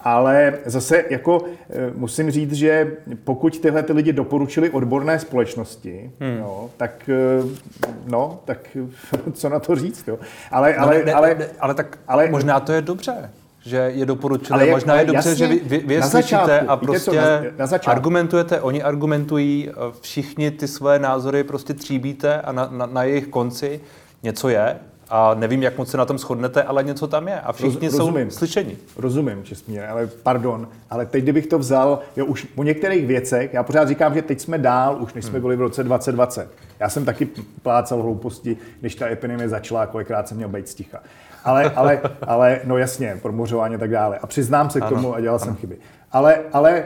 [0.00, 6.38] Ale zase jako eh, musím říct, že pokud tyhle ty lidi doporučili odborné společnosti, hmm.
[6.38, 8.76] jo, tak eh, no, tak
[9.32, 10.18] co na to říct, jo.
[10.50, 13.30] Ale, ale, no, ne, ale, ne, ale tak ale- ale, možná to je dobře,
[13.66, 14.54] že je doporučili.
[14.54, 17.10] Ale jak- možná je dobře, jasně, že vy, vy, vy je na začátku, a prostě
[17.10, 17.90] co, na- na začátku.
[17.96, 23.26] argumentujete, oni argumentují, eh, všichni ty své názory prostě tříbíte a na, na, na jejich
[23.26, 23.80] konci
[24.22, 24.76] něco je.
[25.08, 27.98] A, nevím, jak moc se na tom shodnete, ale něco tam je a všichni Roz,
[27.98, 28.30] rozumím.
[28.30, 28.76] jsou slyšení.
[28.96, 33.62] Rozumím, Česmír, ale pardon, ale teď, kdybych to vzal, jo, už po některých věcech, já
[33.62, 35.42] pořád říkám, že teď jsme dál, už než jsme hmm.
[35.42, 36.48] byli v roce 2020.
[36.80, 37.28] Já jsem taky
[37.62, 40.98] plácal hlouposti, když ta epidemie začala, kolikrát jsem měl být sticha.
[41.44, 44.18] Ale, ale, ale no jasně, promořování a tak dále.
[44.18, 45.44] A přiznám se k tomu ano, a dělal ano.
[45.44, 45.76] jsem chyby.
[46.12, 46.84] Ale, ale, eh,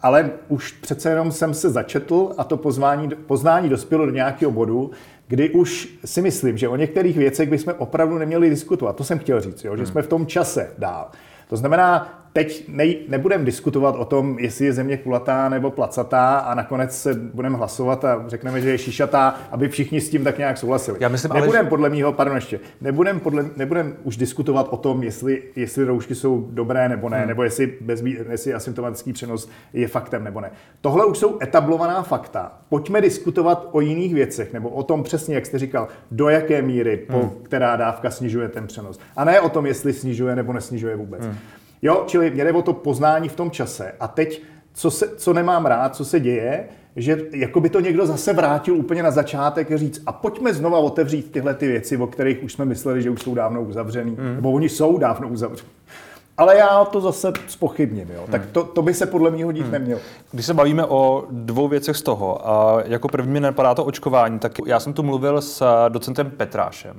[0.00, 4.90] ale už přece jenom jsem se začetl a to poznání, poznání dospělo do nějakého bodu,
[5.28, 8.96] kdy už si myslím, že o některých věcech bychom opravdu neměli diskutovat.
[8.96, 9.92] To jsem chtěl říct, jo, že hmm.
[9.92, 11.10] jsme v tom čase dál.
[11.48, 16.54] To znamená, teď ne, nebudeme diskutovat o tom, jestli je země kulatá nebo placatá a
[16.54, 20.58] nakonec se budeme hlasovat a řekneme, že je šišatá, aby všichni s tím tak nějak
[20.58, 20.98] souhlasili.
[21.00, 21.68] Já myslím, nebudeme ale...
[21.68, 26.48] podle mého, pardon ještě, nebudeme podle, nebudem už diskutovat o tom, jestli, jestli roušky jsou
[26.50, 27.28] dobré nebo ne, hmm.
[27.28, 30.50] nebo jestli, bez, jestli asymptomatický přenos je faktem nebo ne.
[30.80, 32.52] Tohle už jsou etablovaná fakta.
[32.68, 36.96] Pojďme diskutovat o jiných věcech, nebo o tom přesně, jak jste říkal, do jaké míry,
[36.96, 37.30] po hmm.
[37.42, 38.98] která dávka snižuje ten přenos.
[39.16, 41.22] A ne o tom, jestli snižuje nebo nesnižuje vůbec.
[41.22, 41.36] Hmm.
[41.82, 43.92] Jo, čili mě jde o to poznání v tom čase.
[44.00, 44.42] A teď,
[44.72, 48.76] co, se, co nemám rád, co se děje, že jako by to někdo zase vrátil
[48.76, 52.52] úplně na začátek a říct, a pojďme znova otevřít tyhle ty věci, o kterých už
[52.52, 54.34] jsme mysleli, že už jsou dávno uzavřený, mm.
[54.34, 55.68] nebo oni jsou dávno uzavřený.
[56.36, 58.24] Ale já to zase spochybním, jo.
[58.30, 59.72] Tak to, to by se podle mě hodit hmm.
[59.72, 60.00] nemělo.
[60.32, 64.38] Když se bavíme o dvou věcech z toho, a jako první mi napadá to očkování,
[64.38, 66.96] tak já jsem tu mluvil s docentem Petrášem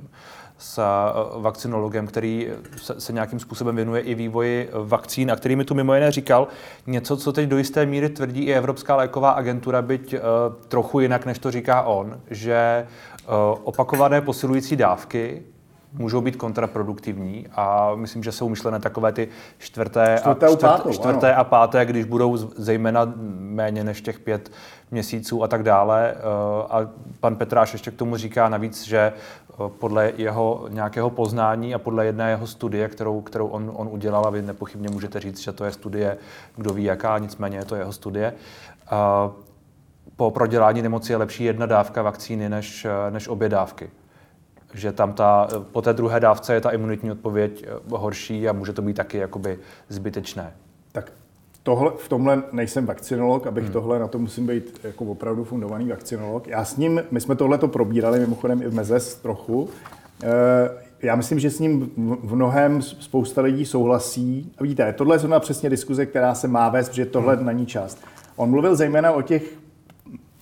[0.64, 2.48] s eh, vakcinologem, který
[2.98, 6.48] se, nějakým způsobem věnuje i vývoji vakcín a který mi tu mimo jiné říkal
[6.86, 10.20] něco, co teď do jisté míry tvrdí i Evropská léková agentura, byť uh,
[10.68, 12.86] trochu jinak, než to říká on, že
[13.64, 15.42] opakované posilující dávky
[15.94, 19.28] můžou být kontraproduktivní a myslím, že jsou myšlené takové ty
[19.58, 24.52] čtvrté, čtvrté, a, čtvrt, pátou, čtvrté a páté, když budou zejména méně než těch pět
[24.90, 26.14] měsíců a tak dále.
[26.70, 26.80] A
[27.20, 29.12] pan Petráš ještě k tomu říká navíc, že
[29.68, 34.30] podle jeho nějakého poznání a podle jedné jeho studie, kterou, kterou on, on udělal, a
[34.30, 36.16] vy nepochybně můžete říct, že to je studie,
[36.56, 38.34] kdo ví jaká, nicméně je to jeho studie.
[40.16, 43.90] Po prodělání nemoci je lepší jedna dávka vakcíny než, než obě dávky.
[44.74, 48.82] Že tam ta, po té druhé dávce je ta imunitní odpověď horší a může to
[48.82, 49.58] být taky jakoby
[49.88, 50.52] zbytečné.
[50.92, 51.12] Tak
[51.62, 53.72] tohle, v tomhle nejsem vakcinolog, abych hmm.
[53.72, 56.48] tohle, na to musím být jako opravdu fundovaný vakcinolog.
[56.48, 59.68] Já s ním, my jsme tohle to probírali mimochodem i v Mezes trochu.
[60.22, 61.90] E, já myslím, že s ním
[62.22, 64.52] v mnohem spousta lidí souhlasí.
[64.58, 67.46] A víte, tohle je zrovna přesně diskuze, která se má vést, protože tohle hmm.
[67.46, 67.98] není část.
[68.36, 69.42] On mluvil zejména o těch,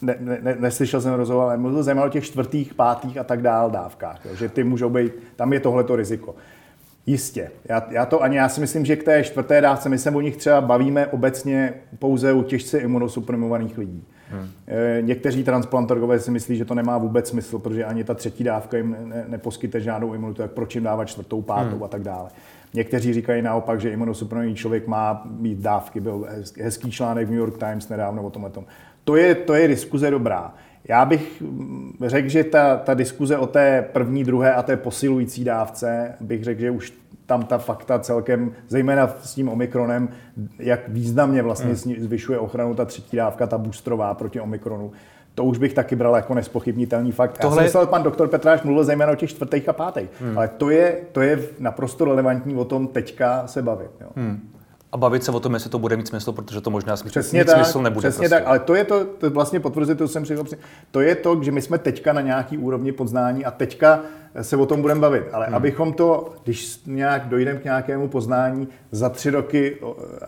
[0.03, 3.71] ne, ne, neslyšel jsem rozhovor, ale mluvil zejména o těch čtvrtých, pátých a tak dál
[3.71, 6.35] dávkách, jo, že ty můžou být, tam je tohleto riziko.
[7.07, 7.51] Jistě.
[7.69, 10.21] Já, já to ani já si myslím, že k té čtvrté dávce, my se o
[10.21, 14.05] nich třeba bavíme obecně pouze u těžce imunosuprimovaných lidí.
[14.31, 14.49] Hmm.
[14.67, 18.77] E, někteří transplantologové si myslí, že to nemá vůbec smysl, protože ani ta třetí dávka
[18.77, 21.83] jim ne, neposkytne žádnou imunitu, tak proč jim dávat čtvrtou, pátou hmm.
[21.83, 22.31] a tak dále.
[22.75, 26.01] Někteří říkají naopak, že imunosuprimovaný člověk má mít dávky.
[26.01, 26.27] Byl
[26.61, 28.51] hezký článek v New York Times nedávno o tomhle.
[29.05, 30.55] To je, to je diskuze dobrá.
[30.89, 31.43] Já bych
[32.07, 36.61] řekl, že ta, ta diskuze o té první, druhé a té posilující dávce, bych řekl,
[36.61, 36.93] že už
[37.27, 40.09] tam ta fakta celkem, zejména s tím omikronem,
[40.59, 41.95] jak významně vlastně hmm.
[41.99, 44.93] zvyšuje ochranu ta třetí dávka, ta boostrová proti omikronu,
[45.35, 47.39] to už bych taky bral jako nespochybnitelný fakt.
[47.39, 47.57] Tohle...
[47.57, 50.39] Já jsem myslel, pan doktor Petráš mluvil zejména o těch čtvrtých a pátých, hmm.
[50.39, 53.91] ale to je, to je naprosto relevantní o tom teďka se bavit.
[54.01, 54.09] Jo.
[54.17, 54.52] Hmm
[54.93, 57.39] a bavit se o tom, jestli to bude mít smysl, protože to možná smysl, přesně
[57.39, 58.09] mít tak, smysl nebude.
[58.09, 58.35] Přesně prostě.
[58.35, 60.45] tak, ale to je to, to vlastně potvrzuje, to jsem přišel,
[60.91, 64.01] to je to, že my jsme teďka na nějaký úrovni poznání a teďka
[64.43, 65.25] se o tom budeme bavit.
[65.33, 65.55] Ale hmm.
[65.55, 69.77] abychom to, když nějak dojdeme k nějakému poznání, za tři roky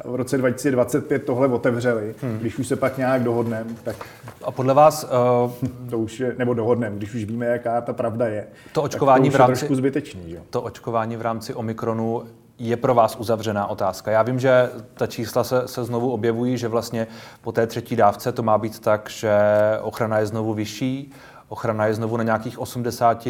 [0.04, 2.38] v roce 2025 tohle otevřeli, hmm.
[2.38, 3.96] když už se pak nějak dohodneme, tak...
[4.42, 5.04] A podle vás...
[5.04, 5.68] Uh...
[5.90, 8.46] to už je, nebo dohodneme, když už víme, jaká ta pravda je.
[8.72, 9.60] To očkování to v rámci...
[9.60, 10.40] trošku zbytečný, že?
[10.50, 12.22] To očkování v rámci Omikronu
[12.58, 14.10] je pro vás uzavřená otázka.
[14.10, 17.06] Já vím, že ta čísla se, se znovu objevují, že vlastně
[17.40, 19.38] po té třetí dávce to má být tak, že
[19.82, 21.12] ochrana je znovu vyšší,
[21.48, 23.28] ochrana je znovu na nějakých 80,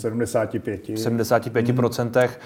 [0.00, 1.76] 75, 75 hmm.
[1.76, 2.40] procentech.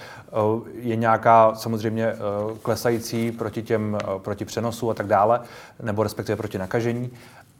[0.75, 2.17] Je nějaká samozřejmě eh,
[2.63, 5.41] klesající proti těm, eh, proti přenosu a tak dále,
[5.83, 7.11] nebo respektive proti nakažení,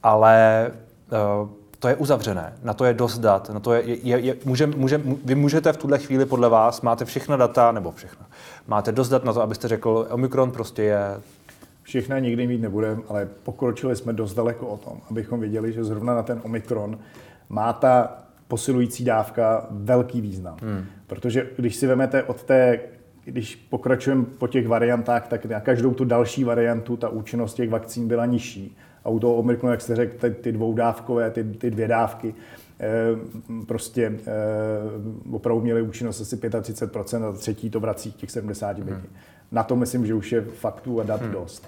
[0.03, 0.67] ale
[1.13, 4.67] eh, to je uzavřené, na to je dost dat, na to je, je, je může,
[4.67, 8.27] může, vy můžete v tuhle chvíli podle vás, máte všechna data, nebo všechno,
[8.69, 11.01] máte dost dat na to, abyste řekl, Omikron prostě je...
[11.83, 16.15] Všechna nikdy mít nebudeme, ale pokročili jsme dost daleko o tom, abychom věděli, že zrovna
[16.15, 16.99] na ten Omikron
[17.49, 20.57] má ta posilující dávka velký význam.
[20.63, 20.85] Hmm.
[21.07, 22.81] Protože když si vezmete od té,
[23.25, 28.09] když pokračujeme po těch variantách, tak na každou tu další variantu ta účinnost těch vakcín
[28.09, 28.77] byla nižší.
[29.05, 32.35] A u toho Omikronu, jak jste řekl, ty, ty dvoudávkové, ty, ty dvě dávky,
[33.67, 34.19] prostě
[35.33, 38.75] opravdu měly účinnost asi 35% a třetí to vrací těch 75%.
[38.75, 39.03] Hmm.
[39.53, 41.33] Na to myslím, že už je faktů a dat hmm.
[41.33, 41.67] dost.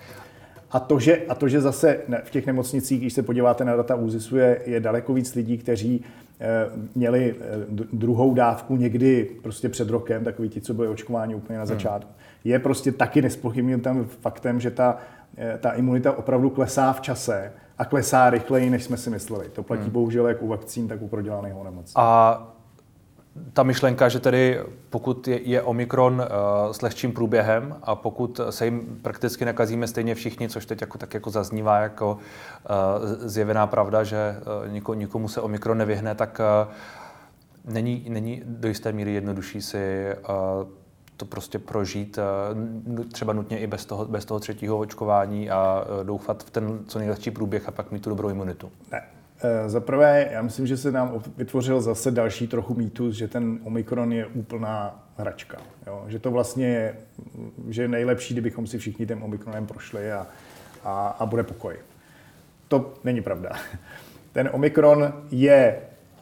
[0.70, 3.94] A to, že, a to, že zase v těch nemocnicích, když se podíváte na data
[3.94, 6.04] ÚZISu, je, je daleko víc lidí, kteří
[6.42, 11.58] Eh, měli eh, druhou dávku někdy prostě před rokem, takový ti, co byli očkováni úplně
[11.58, 11.68] na hmm.
[11.68, 12.10] začátku.
[12.10, 12.52] Hmm.
[12.52, 14.96] Je prostě taky nespochybnitelným faktem, že ta,
[15.36, 19.48] eh, ta imunita opravdu klesá v čase a klesá rychleji, než jsme si mysleli.
[19.48, 19.90] To platí hmm.
[19.90, 21.92] bohužel jak u vakcín, tak u prodělaného nemocí.
[21.96, 22.42] A
[23.52, 28.64] ta myšlenka, že tedy pokud je, je Omikron uh, s lehčím průběhem a pokud se
[28.64, 34.04] jim prakticky nakazíme stejně všichni, což teď jako, tak jako zaznívá jako uh, zjevená pravda,
[34.04, 36.72] že uh, niko, nikomu se Omikron nevyhne, tak uh,
[37.74, 40.79] není, není do jisté míry jednodušší si uh,
[41.20, 42.18] to prostě prožít
[42.98, 46.78] uh, třeba nutně i bez toho, bez toho třetího očkování a uh, doufat v ten
[46.86, 48.70] co nejlehčí průběh a pak mít tu dobrou imunitu.
[48.92, 49.02] Ne,
[49.42, 53.58] Eh, za prvé, já myslím, že se nám vytvořil zase další trochu mýtus, že ten
[53.64, 55.58] Omikron je úplná hračka.
[55.86, 56.04] Jo?
[56.08, 56.96] Že to vlastně je,
[57.68, 60.26] že je nejlepší, kdybychom si všichni tím Omikronem prošli a,
[60.84, 61.76] a, a bude pokoj.
[62.68, 63.50] To není pravda.
[64.32, 65.80] Ten Omikron je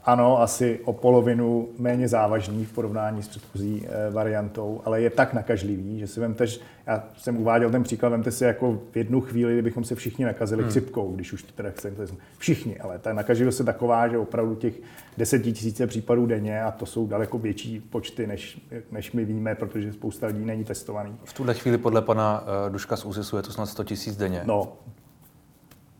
[0.09, 5.35] ano, asi o polovinu méně závažný v porovnání s předchozí eh, variantou, ale je tak
[5.35, 6.47] nakažlivý, že si vemte,
[6.87, 10.63] já jsem uváděl ten příklad, vemte si jako v jednu chvíli, kdybychom se všichni nakazili
[10.63, 10.71] hmm.
[10.71, 11.97] chřipkou, když už teda chceme,
[12.39, 14.75] všichni, ale ta nakažlivost je taková, že opravdu těch
[15.19, 20.27] desetitisíce případů denně a to jsou daleko větší počty, než, než my víme, protože spousta
[20.27, 21.17] lidí není testovaný.
[21.25, 24.43] V tuhle chvíli podle pana uh, Duška z ÚSISu je to snad 100 tisíc denně.
[24.45, 24.73] No,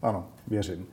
[0.03, 0.87] ano, věřím.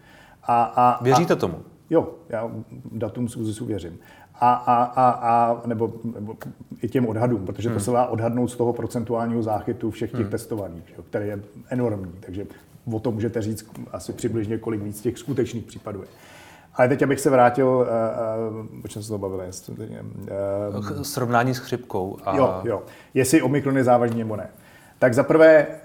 [0.44, 1.64] A, a, Věříte a, tomu?
[1.90, 2.52] Jo, já
[2.92, 3.98] datum z ÚZISu věřím.
[4.40, 6.36] A, a, a, a nebo, nebo
[6.82, 7.84] i těm odhadům, protože to hmm.
[7.84, 10.30] se dá odhadnout z toho procentuálního záchytu všech těch hmm.
[10.30, 12.12] testovaných, který je enormní.
[12.20, 12.48] Takže
[12.94, 16.08] o tom můžete říct asi přibližně, kolik víc těch skutečných případů je.
[16.76, 19.46] Ale teď, abych se vrátil, uh, uh, o čem se to bavili?
[19.46, 22.18] Uh, Srovnání s chřipkou.
[22.26, 22.38] A...
[22.38, 22.84] Jo, jo.
[23.14, 24.50] Jestli Omikron je závažný nebo ne.
[25.06, 25.76] Tak za prvé eh,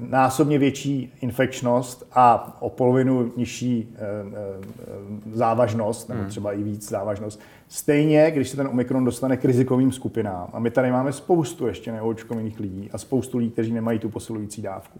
[0.00, 6.30] násobně větší infekčnost a o polovinu nižší eh, eh, závažnost, nebo hmm.
[6.30, 7.40] třeba i víc závažnost.
[7.68, 11.92] Stejně, když se ten Omikron dostane k rizikovým skupinám, a my tady máme spoustu ještě
[11.92, 14.98] neočkovaných lidí a spoustu lidí, kteří nemají tu posilující dávku,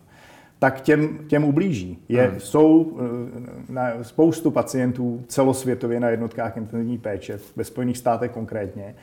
[0.59, 1.99] tak těm, těm ublíží.
[2.09, 2.41] Je, hmm.
[2.41, 2.99] Jsou
[3.69, 8.95] na spoustu pacientů celosvětově na jednotkách intenzivní péče, ve Spojených státech konkrétně,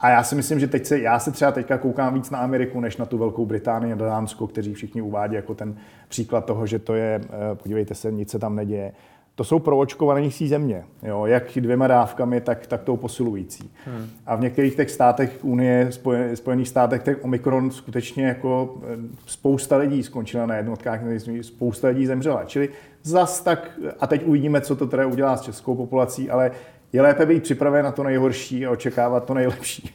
[0.00, 2.80] a já si myslím, že teď se, já se třeba teďka koukám víc na Ameriku,
[2.80, 5.76] než na tu Velkou Británii a Dánsko, kteří všichni uvádí jako ten
[6.08, 8.92] příklad toho, že to je, eh, podívejte se, nic se tam neděje.
[9.34, 13.70] To jsou proočkovanější země, jo, jak dvěma dávkami, tak, tak tou posilující.
[13.84, 14.06] Hmm.
[14.26, 15.90] A v některých těch státech Unie,
[16.34, 21.00] Spojených státech, tak Omikron skutečně jako eh, spousta lidí skončila na jednotkách,
[21.40, 22.44] spousta lidí zemřela.
[22.44, 22.68] Čili
[23.02, 26.50] zas tak, a teď uvidíme, co to teda udělá s českou populací, ale
[26.94, 29.94] je lépe být připraven na to nejhorší a očekávat to nejlepší.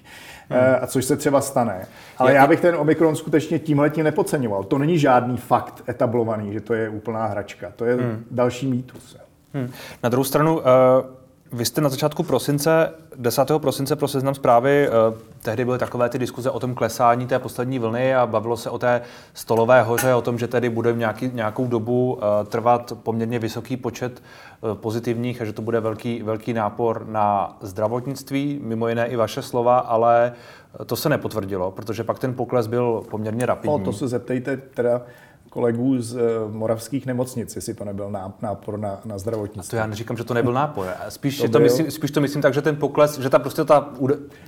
[0.49, 0.59] Hmm.
[0.59, 1.87] Eh, a což se třeba stane.
[2.17, 4.63] Ale já bych ten Omikron skutečně tímhletím nepodceňoval.
[4.63, 7.71] To není žádný fakt etablovaný, že to je úplná hračka.
[7.75, 8.25] To je hmm.
[8.31, 9.17] další mýtus.
[9.53, 9.71] Hmm.
[10.03, 10.63] Na druhou stranu, uh
[11.51, 13.51] vy jste na začátku prosince, 10.
[13.57, 14.91] prosince pro seznam zprávy, eh,
[15.41, 18.77] tehdy byly takové ty diskuze o tom klesání té poslední vlny a bavilo se o
[18.77, 19.01] té
[19.33, 24.21] stolové hoře, o tom, že tedy bude nějaký, nějakou dobu eh, trvat poměrně vysoký počet
[24.21, 29.41] eh, pozitivních a že to bude velký, velký nápor na zdravotnictví, mimo jiné i vaše
[29.41, 30.33] slova, ale
[30.85, 33.79] to se nepotvrdilo, protože pak ten pokles byl poměrně rapidní.
[33.79, 35.01] No, to se zeptejte teda
[35.49, 36.19] kolegů z eh,
[36.51, 39.77] moravských nemocnic, jestli to nebyl nápor na, na zdravotnictví.
[39.77, 40.87] A to já neříkám, že to nebyl nápor.
[41.09, 43.89] Spíš to, to myslím, spíš to myslím tak, že ten pokles, že ta prostě ta...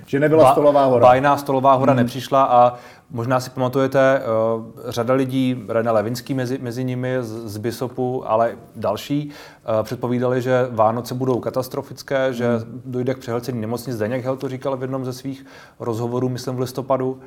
[0.06, 1.06] Že nebyla ba, stolová hora.
[1.06, 2.02] Bajná stolová hora hmm.
[2.02, 2.74] nepřišla a
[3.10, 4.22] možná si pamatujete,
[4.56, 10.42] uh, řada lidí, René Levinský mezi, mezi nimi z, z Bisopu, ale další, uh, předpovídali,
[10.42, 12.82] že Vánoce budou katastrofické, že hmm.
[12.84, 13.96] dojde k přehlcení nemocnic.
[13.96, 15.46] Zdeněk Hel to říkal v jednom ze svých
[15.80, 17.20] rozhovorů, myslím v listopadu.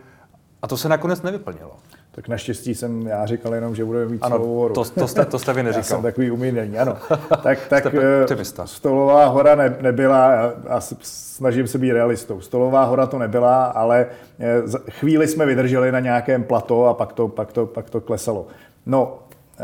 [0.62, 1.72] A to se nakonec nevyplnilo.
[2.16, 5.40] Tak naštěstí jsem já říkal jenom, že budeme mít ano, stolovou To, to, jste, to
[5.40, 5.80] jste vy neříkal.
[5.80, 6.98] Já jsem takový umíněný, ano.
[7.44, 13.20] tak tak eh, stolová hora ne, nebyla, já snažím se být realistou, stolová hora to
[13.20, 14.06] nebyla, ale
[14.40, 18.48] eh, chvíli jsme vydrželi na nějakém plato a pak to, pak to, pak to klesalo.
[18.86, 19.20] No
[19.60, 19.64] eh,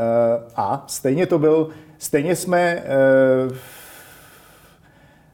[0.56, 2.84] a stejně to byl, stejně jsme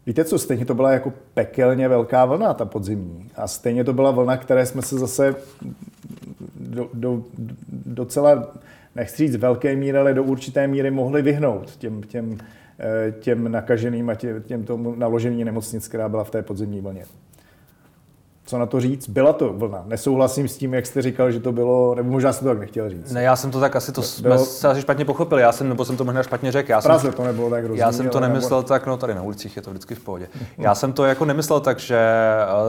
[0.06, 3.30] Víte co, stejně to byla jako pekelně velká vlna, ta podzimní.
[3.36, 5.36] A stejně to byla vlna, které jsme se zase
[6.78, 7.24] do, do,
[7.86, 8.54] docela,
[8.96, 12.38] nechci říct velké míry, ale do určité míry mohli vyhnout těm, těm,
[12.80, 17.06] eh, těm nakaženým a těm, těm tomu naloženým nemocnic, která byla v té podzimní vlně.
[18.48, 19.10] Co na to říct?
[19.10, 19.84] Byla to vlna.
[19.86, 22.90] Nesouhlasím s tím, jak jste říkal, že to bylo, nebo možná jsem to tak nechtěl
[22.90, 23.12] říct.
[23.12, 24.38] Ne, já jsem to tak asi to bylo...
[24.38, 26.72] jsme se asi špatně pochopili, já jsem, nebo jsem to možná špatně řekl.
[26.72, 28.68] Já Praze jsem, to nebylo tak rozumí, Já jsem to nemyslel nebo...
[28.68, 30.28] tak, no tady na ulicích je to vždycky v pohodě.
[30.58, 32.00] Já jsem to jako nemyslel tak, že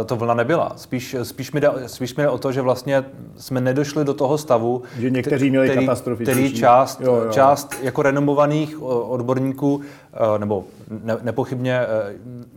[0.00, 0.72] eh, to vlna nebyla.
[0.76, 3.04] Spíš, spíš, mi, jde, spíš mi jde o to, že vlastně
[3.36, 5.88] jsme nedošli do toho stavu, že někteří měli který,
[6.22, 7.32] který část, jo, jo.
[7.32, 9.80] část jako renomovaných odborníků
[10.12, 10.64] Eh, nebo
[11.04, 11.86] ne, nepochybně eh,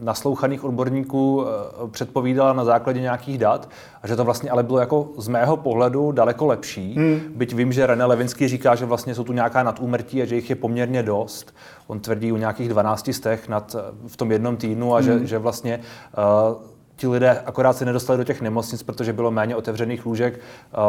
[0.02, 3.70] naslouchaných odborníků eh, předpovídala na základě nějakých dat
[4.04, 6.96] a že to vlastně ale bylo jako z mého pohledu daleko lepší.
[6.96, 7.20] Hmm.
[7.36, 10.50] Byť vím, že René Levinský říká, že vlastně jsou tu nějaká nadúmrtí a že jich
[10.50, 11.56] je poměrně dost.
[11.88, 13.76] On tvrdí u nějakých 12 stech nad,
[14.08, 15.06] v tom jednom týdnu a hmm.
[15.06, 15.80] že, že vlastně
[16.18, 16.62] uh,
[16.96, 20.40] ti lidé akorát se nedostali do těch nemocnic, protože bylo méně otevřených lůžek.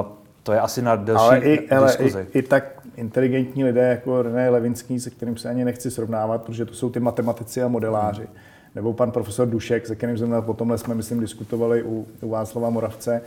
[0.00, 0.06] Uh,
[0.42, 2.64] to je asi na delší ale i, ale i, i tak
[2.96, 7.00] inteligentní lidé jako René Levinský, se kterým se ani nechci srovnávat, protože to jsou ty
[7.00, 8.34] matematici a modeláři, hmm.
[8.74, 12.70] Nebo pan profesor Dušek, se kterým jsme po tomhle jsme, myslím, diskutovali u, u Václava
[12.70, 13.22] Moravce,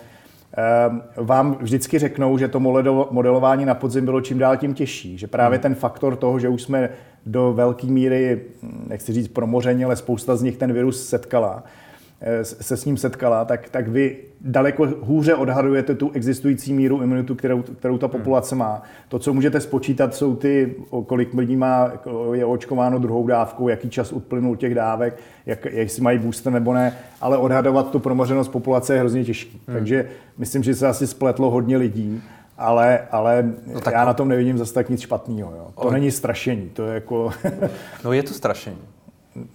[0.58, 2.60] ehm, vám vždycky řeknou, že to
[3.12, 5.18] modelování na podzim bylo čím dál tím těžší.
[5.18, 5.62] Že právě hmm.
[5.62, 6.90] ten faktor toho, že už jsme
[7.26, 8.42] do velké míry,
[8.88, 11.64] nechci říct promoření, ale spousta z nich ten virus setkala,
[12.44, 17.62] se s ním setkala, tak, tak vy daleko hůře odhadujete tu existující míru imunitu, kterou,
[17.62, 18.12] kterou ta hmm.
[18.12, 18.84] populace má.
[19.08, 20.76] To, co můžete spočítat, jsou ty,
[21.06, 21.92] kolik lidí má,
[22.34, 26.98] je očkováno druhou dávkou, jaký čas uplynul těch dávek, jak, jestli mají booster nebo ne,
[27.22, 29.58] ale odhadovat tu promořenost populace je hrozně těžké.
[29.68, 29.78] Hmm.
[29.78, 32.22] Takže myslím, že se asi spletlo hodně lidí.
[32.58, 35.72] Ale, ale no tak já na tom nevidím zase tak nic špatného.
[35.76, 35.92] To ale...
[35.94, 37.32] není strašení, to je jako...
[38.04, 38.78] no je to strašení.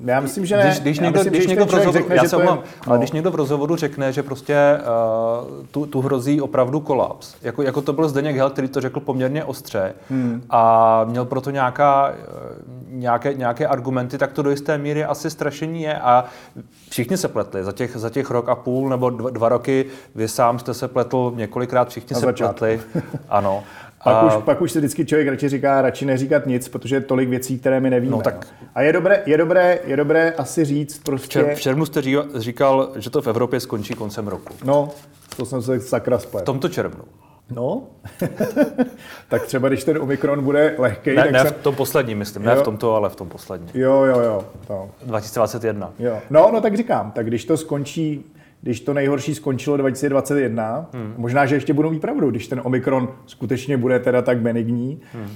[0.05, 0.63] Já myslím, že ne.
[0.63, 2.93] Když, když někdo, myslím, když někdo v rozhovoru, řekne, já se omlám, je, no.
[2.93, 7.63] ale když někdo v rozhovoru řekne, že prostě uh, tu, tu hrozí opravdu kolaps, jako,
[7.63, 10.43] jako to byl Zdeněk Hel, který to řekl poměrně ostře hmm.
[10.51, 12.15] a měl proto nějaká,
[12.89, 16.25] nějaké, nějaké argumenty, tak to do jisté míry asi strašení je a
[16.91, 17.65] všichni se pletli.
[17.65, 20.89] Za těch, za těch rok a půl nebo dva, dva roky, vy sám jste se
[20.89, 22.59] pletl několikrát, všichni se začátku.
[22.59, 22.81] pletli.
[23.29, 23.63] Ano.
[24.05, 24.27] Pak, a...
[24.27, 27.59] už, pak už se vždycky člověk radši říká, radši neříkat nic, protože je tolik věcí,
[27.59, 28.17] které my nevíme.
[28.17, 28.47] No, tak...
[28.63, 28.69] No.
[28.75, 31.55] A je dobré, je, dobré, je dobré asi říct prostě...
[31.55, 32.03] V červnu jste
[32.35, 34.55] říkal, že to v Evropě skončí koncem roku.
[34.65, 34.89] No,
[35.37, 36.43] to jsem se sakra splet.
[36.43, 37.05] V tomto červnu.
[37.51, 37.83] No,
[39.29, 41.53] tak třeba když ten Omikron bude lehký, ne, tak ne jsem...
[41.53, 42.49] v tom posledním, myslím, jo.
[42.49, 43.71] ne v tomto, ale v tom posledním.
[43.75, 44.45] Jo, jo, jo.
[44.67, 44.91] To.
[45.03, 45.93] 2021.
[45.99, 46.19] Jo.
[46.31, 48.25] No, no tak říkám, tak když to skončí
[48.63, 51.15] když to nejhorší skončilo 2021, hmm.
[51.17, 55.29] možná, že ještě budou mít pravdu, když ten Omikron skutečně bude teda tak benigní, hmm.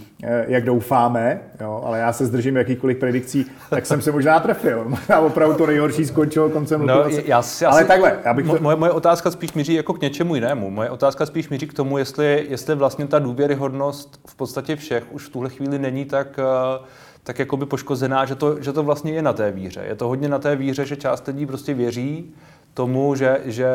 [0.46, 4.84] jak doufáme, jo, ale já se zdržím jakýchkoliv predikcí, tak jsem se možná trefil.
[4.88, 6.92] Možná opravdu to nejhorší skončilo koncem roku.
[6.92, 8.58] No, já, já ale si, takhle, já bych to...
[8.60, 10.70] moje, moje otázka spíš míří jako k něčemu jinému.
[10.70, 15.26] Moje otázka spíš míří k tomu, jestli, jestli vlastně ta důvěryhodnost v podstatě všech už
[15.28, 16.38] v tuhle chvíli není tak
[16.78, 16.86] uh,
[17.24, 19.84] tak jakoby poškozená, že to, že to vlastně je na té víře.
[19.88, 22.34] Je to hodně na té víře, že část lidí prostě věří,
[22.74, 23.66] tomu, že, že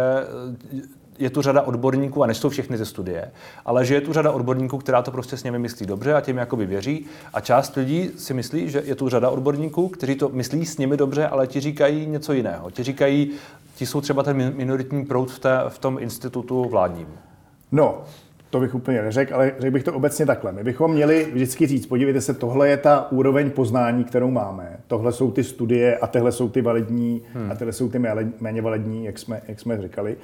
[1.20, 3.32] je tu řada odborníků, a nejsou všechny ty studie,
[3.66, 6.38] ale že je tu řada odborníků, která to prostě s nimi myslí dobře a tím
[6.38, 7.06] jakoby věří.
[7.34, 10.98] A část lidí si myslí, že je tu řada odborníků, kteří to myslí s nimi
[10.98, 12.72] dobře, ale ti říkají něco jiného.
[12.72, 13.32] Ti říkají,
[13.76, 17.08] ti jsou třeba ten minoritní proud v, té, v tom institutu vládním.
[17.72, 18.04] No,
[18.50, 20.52] to bych úplně neřekl, ale řekl bych to obecně takhle.
[20.52, 24.78] My bychom měli vždycky říct, podívejte se, tohle je ta úroveň poznání, kterou máme.
[24.88, 27.52] Tohle jsou ty studie a tohle jsou ty validní hmm.
[27.52, 28.00] a tohle jsou ty
[28.40, 30.18] méně validní, jak jsme, jak jsme říkali.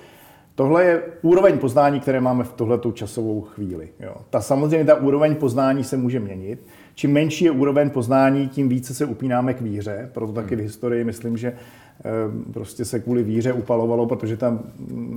[0.56, 3.90] Tohle je úroveň poznání, které máme v tohletou časovou chvíli.
[4.00, 4.16] Jo.
[4.30, 6.66] Ta samozřejmě ta úroveň poznání se může měnit.
[6.96, 10.10] Čím menší je úroveň poznání, tím více se upínáme k víře.
[10.14, 10.60] Proto taky hmm.
[10.60, 11.54] v historii myslím, že
[12.04, 14.60] Ehm, prostě se kvůli víře upalovalo, protože tam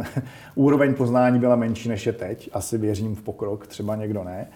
[0.55, 2.51] úroveň poznání byla menší než je teď.
[2.53, 4.49] Asi věřím v pokrok, třeba někdo ne.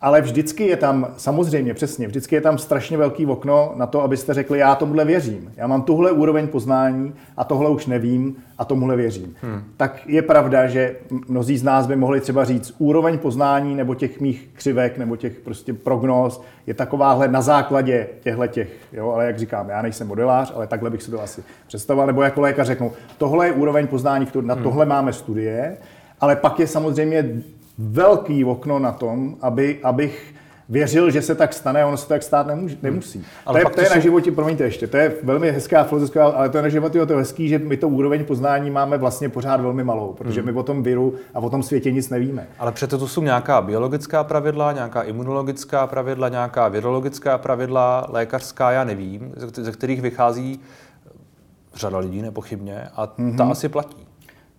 [0.00, 4.34] Ale vždycky je tam, samozřejmě, přesně, vždycky je tam strašně velký okno na to, abyste
[4.34, 5.52] řekli, já tomuhle věřím.
[5.56, 9.34] Já mám tuhle úroveň poznání a tohle už nevím a tomuhle věřím.
[9.42, 9.62] Hmm.
[9.76, 10.96] Tak je pravda, že
[11.28, 15.40] mnozí z nás by mohli třeba říct, úroveň poznání nebo těch mých křivek nebo těch
[15.40, 20.52] prostě prognóz je takováhle na základě těchto těch, jo, ale jak říkám, já nejsem modelář,
[20.54, 24.26] ale takhle bych si to asi představoval, nebo jako lékař řeknu, tohle je úroveň poznání,
[24.40, 24.62] na hmm.
[24.62, 25.76] tohle máme studie,
[26.20, 27.42] ale pak je samozřejmě
[27.78, 30.34] velký okno na tom, aby, abych
[30.68, 32.82] věřil, že se tak stane a ono se tak stát nemůže, hmm.
[32.82, 33.18] nemusí.
[33.18, 33.26] Hmm.
[33.46, 33.94] Ale to je, to je jsou...
[33.94, 37.16] na životě, promiňte ještě, to je velmi hezká filozofika, ale to je na životě to
[37.16, 40.52] hezký, že my to úroveň poznání máme vlastně pořád velmi malou, protože hmm.
[40.52, 42.46] my o tom viru a o tom světě nic nevíme.
[42.58, 48.84] Ale přece to jsou nějaká biologická pravidla, nějaká imunologická pravidla, nějaká virologická pravidla, lékařská, já
[48.84, 50.60] nevím, ze kterých vychází
[51.74, 53.52] řada lidí nepochybně a ta hmm.
[53.52, 54.06] asi platí.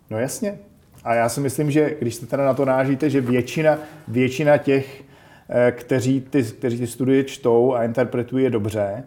[0.10, 0.60] No jasně,
[1.04, 3.78] a já si myslím, že když se teda na to nážíte, že většina,
[4.08, 5.04] většina těch,
[5.50, 9.04] eh, kteří ty, kteří ty studie čtou a interpretují je dobře,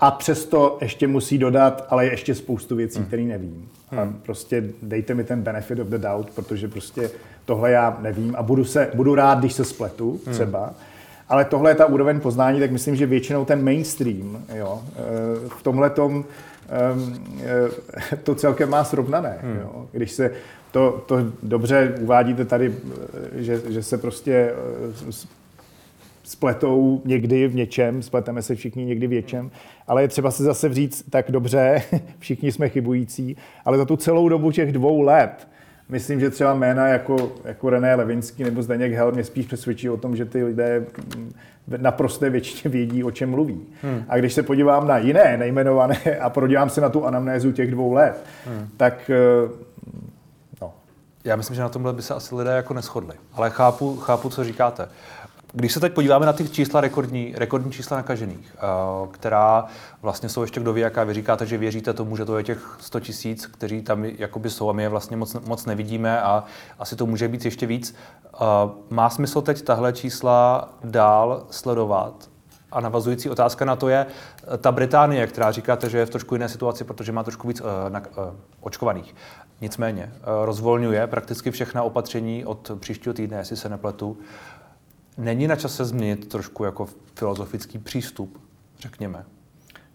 [0.00, 3.06] a přesto ještě musí dodat, ale ještě spoustu věcí, hmm.
[3.06, 3.68] které nevím.
[3.90, 4.00] Hmm.
[4.00, 7.10] A prostě dejte mi ten benefit of the doubt, protože prostě
[7.44, 10.34] tohle já nevím a budu, se, budu rád, když se spletu hmm.
[10.34, 10.64] třeba.
[10.64, 10.74] Hmm.
[11.28, 15.62] Ale tohle je ta úroveň poznání, tak myslím, že většinou ten mainstream jo, eh, v
[15.62, 16.24] tomhle tom
[16.68, 17.24] ehm,
[18.12, 19.38] eh, to celkem má srovnané.
[19.42, 19.56] Hmm.
[19.56, 19.86] Jo.
[19.92, 20.30] Když se
[20.70, 22.74] to, to dobře uvádíte tady,
[23.36, 24.52] eh, že, že se prostě
[26.30, 29.50] spletou někdy v něčem, spleteme se všichni někdy v něčem,
[29.86, 31.82] ale je třeba se zase říct, tak dobře,
[32.18, 35.48] všichni jsme chybující, ale za tu celou dobu těch dvou let,
[35.88, 39.96] myslím, že třeba jména jako, jako René Levinský nebo Zdeněk Hel mě spíš přesvědčí o
[39.96, 40.86] tom, že ty lidé
[41.76, 43.60] naprosté většině vědí, o čem mluví.
[43.82, 44.04] Hmm.
[44.08, 47.92] A když se podívám na jiné nejmenované a podívám se na tu anamnézu těch dvou
[47.92, 48.68] let, hmm.
[48.76, 49.69] tak eh.
[51.24, 53.14] Já myslím, že na tomhle by se asi lidé jako neschodli.
[53.32, 54.88] Ale chápu, chápu co říkáte.
[55.52, 59.64] Když se teď podíváme na ty čísla rekordní, rekordní čísla nakažených, eh, která
[60.02, 62.76] vlastně jsou ještě kdo ví, jaká vy říkáte, že věříte tomu, že to je těch
[62.80, 66.44] 100 tisíc, kteří tam jakoby jsou a my je vlastně moc, moc nevidíme a
[66.78, 67.94] asi to může být ještě víc.
[68.34, 68.38] Eh,
[68.90, 72.30] má smysl teď tahle čísla dál sledovat?
[72.72, 76.34] A navazující otázka na to je eh, ta Británie, která říkáte, že je v trošku
[76.34, 78.06] jiné situaci, protože má trošku víc uh, na, uh,
[78.60, 79.14] očkovaných.
[79.60, 84.18] Nicméně uh, rozvolňuje prakticky všechna opatření od příštího týdne, jestli se nepletu.
[85.18, 88.40] Není na čase změnit trošku jako filozofický přístup,
[88.78, 89.24] řekněme?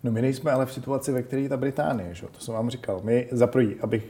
[0.04, 2.28] No my nejsme ale v situaci, ve které je ta Británie, že?
[2.32, 3.02] to jsem vám říkal.
[3.04, 4.04] My za prvý, abych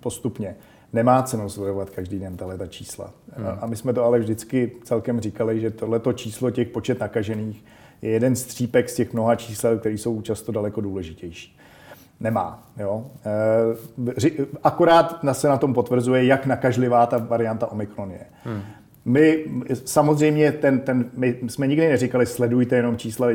[0.00, 0.56] postupně,
[0.92, 3.12] nemá cenu sledovat každý den tahle ta čísla.
[3.36, 3.46] Hmm.
[3.60, 7.64] A my jsme to ale vždycky celkem říkali, že tohleto číslo těch počet nakažených
[8.02, 11.58] je jeden střípek z těch mnoha čísel, které jsou často daleko důležitější.
[12.20, 12.62] Nemá.
[12.78, 13.04] Jo?
[14.26, 14.30] E,
[14.62, 18.26] akorát se na tom potvrzuje, jak nakažlivá ta varianta Omikron je.
[18.44, 18.62] Hmm.
[19.04, 19.44] My
[19.84, 23.26] samozřejmě ten, ten, my jsme nikdy neříkali, sledujte jenom čísla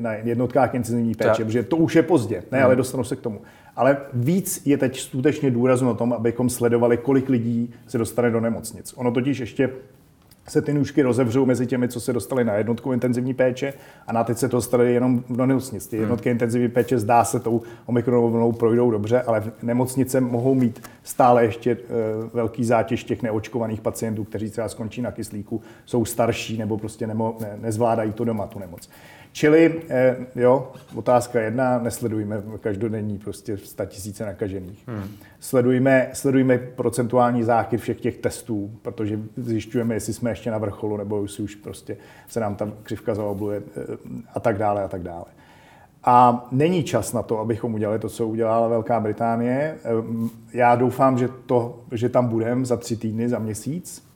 [0.00, 1.46] na jednotkách intenzivní péče, tak.
[1.46, 2.64] protože to už je pozdě, ne, hmm.
[2.66, 3.40] ale dostanu se k tomu.
[3.76, 8.40] Ale víc je teď skutečně důrazno na tom, abychom sledovali, kolik lidí se dostane do
[8.40, 8.94] nemocnic.
[8.96, 9.70] Ono totiž ještě
[10.48, 13.72] se ty nůžky rozevřou mezi těmi, co se dostali na jednotku intenzivní péče
[14.06, 15.86] a na teď se to dostali jenom do nemocnic.
[15.86, 16.34] Ty jednotky hmm.
[16.34, 21.76] intenzivní péče zdá se tou omikronovou projdou dobře, ale v nemocnice mohou mít stále ještě
[21.76, 21.82] uh,
[22.32, 27.36] velký zátěž těch neočkovaných pacientů, kteří třeba skončí na kyslíku, jsou starší nebo prostě nemo,
[27.40, 28.88] ne, nezvládají to doma, tu nemoc.
[29.32, 34.88] Čili, eh, jo, otázka jedna, nesledujeme každodenní prostě 100 tisíce nakažených.
[34.88, 35.04] Hmm.
[35.40, 41.22] Sledujeme, sledujeme procentuální záchyt všech těch testů, protože zjišťujeme, jestli jsme ještě na vrcholu, nebo
[41.22, 41.96] jestli už prostě
[42.28, 43.96] se nám tam křivka zaobluje eh,
[44.34, 45.24] a tak dále a tak dále.
[46.04, 49.78] A není čas na to, abychom udělali to, co udělala Velká Británie.
[49.84, 49.88] Eh,
[50.52, 54.10] já doufám, že, to, že tam budeme za tři týdny, za měsíc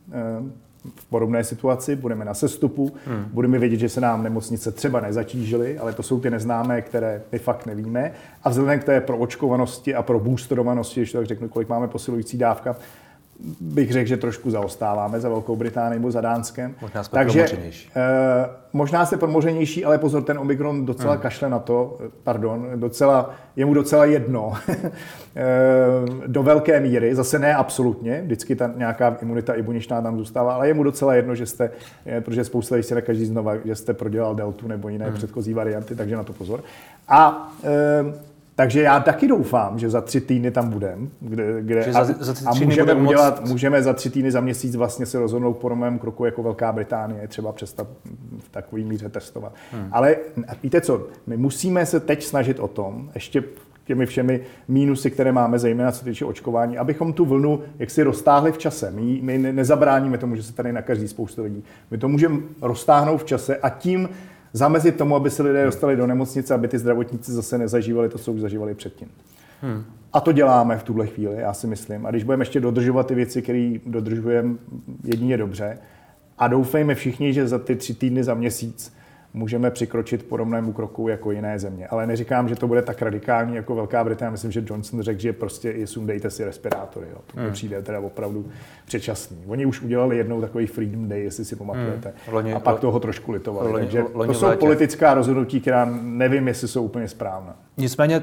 [0.95, 3.25] v podobné situaci, budeme na sestupu, hmm.
[3.33, 7.39] budeme vědět, že se nám nemocnice třeba nezatížily, ale to jsou ty neznámé, které my
[7.39, 8.13] fakt nevíme.
[8.45, 12.77] A vzhledem k té proočkovanosti a pro boosterovanosti, když tak řeknu, kolik máme posilující dávka,
[13.61, 16.75] bych řekl, že trošku zaostáváme za Velkou Británii nebo za Dánskem.
[16.83, 17.91] Možná jsme Takže, promořenější.
[17.97, 21.23] Eh, možná se promořenější, ale pozor, ten Omikron docela hmm.
[21.23, 24.53] kašle na to, pardon, docela, je mu docela jedno.
[24.69, 25.43] eh,
[26.27, 30.75] do velké míry, zase ne absolutně, vždycky ta nějaká imunita imuničná tam zůstává, ale je
[30.75, 31.71] mu docela jedno, že jste,
[32.07, 35.15] eh, protože spousta lidí se každý znova, že jste prodělal deltu nebo jiné hmm.
[35.15, 36.63] předchozí varianty, takže na to pozor.
[37.09, 42.05] A eh, takže já taky doufám, že za tři týdny tam budem, kde, kde a,
[42.05, 43.51] za, za a můžeme udělat, moc...
[43.51, 47.29] můžeme za tři týdny, za měsíc vlastně se rozhodnout po mém kroku jako Velká Británie,
[47.29, 47.89] třeba přestat
[48.39, 49.53] v takový míře testovat.
[49.73, 49.89] Hmm.
[49.93, 50.17] Ale
[50.63, 53.45] víte co, my musíme se teď snažit o tom, ještě
[53.85, 58.59] těmi všemi mínusy, které máme, zejména co týče očkování, abychom tu vlnu jaksi roztáhli v
[58.59, 58.91] čase.
[58.91, 61.65] My, my nezabráníme tomu, že se tady nakazí spoustu lidí.
[61.91, 64.09] My to můžeme roztáhnout v čase a tím
[64.55, 68.33] zamezit tomu, aby se lidé dostali do nemocnice, aby ty zdravotníci zase nezažívali to, co
[68.33, 69.09] už zažívali předtím.
[69.63, 69.85] Hmm.
[70.13, 72.07] A to děláme v tuhle chvíli, já si myslím.
[72.07, 74.55] A když budeme ještě dodržovat ty věci, které dodržujeme
[75.05, 75.79] jedině dobře,
[76.39, 78.93] a doufejme všichni, že za ty tři týdny, za měsíc
[79.35, 81.87] můžeme přikročit podobnému kroku jako jiné země.
[81.87, 84.31] Ale neříkám, že to bude tak radikální jako Velká Británie.
[84.31, 87.07] Myslím, že Johnson řekl, že prostě je sundejte si respirátory.
[87.11, 87.19] Jo.
[87.35, 87.53] To hmm.
[87.53, 88.47] přijde teda opravdu
[88.85, 89.39] předčasný.
[89.47, 92.09] Oni už udělali jednou takový Freedom Day, jestli si pamatujete.
[92.27, 92.35] Hmm.
[92.35, 93.73] Loni, a pak toho trošku litovali.
[93.73, 97.57] Loni, Takže loni to jsou politická rozhodnutí, která nevím, jestli jsou úplně správná.
[97.77, 98.23] Nicméně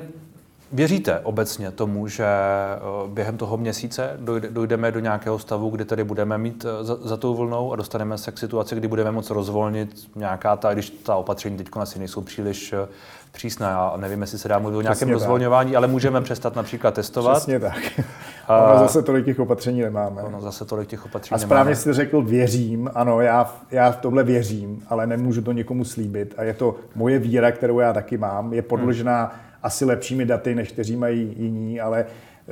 [0.73, 4.17] Věříte obecně tomu, že eh, během toho měsíce
[4.49, 8.17] dojdeme do nějakého stavu, kdy tady budeme mít eh, za, za tou vlnou a dostaneme
[8.17, 12.21] se k situaci, kdy budeme moct rozvolnit nějaká ta, když ta opatření teď asi nejsou
[12.21, 12.87] příliš eh,
[13.31, 13.69] přísná.
[13.69, 15.77] Já nevím, jestli se dá mluvit o nějakém Přesně rozvolňování, tak.
[15.77, 17.37] ale můžeme přestat například testovat.
[17.37, 17.99] Přesně tak.
[18.47, 20.23] A ono zase tolik těch opatření nemáme.
[20.23, 24.23] Ono zase tolik těch opatření A správně jsi řekl, věřím, ano, já, já v tomhle
[24.23, 26.33] věřím, ale nemůžu to někomu slíbit.
[26.37, 30.55] A je to moje víra, kterou já taky mám, je podložená hmm asi lepšími daty,
[30.55, 32.05] než kteří mají jiní, ale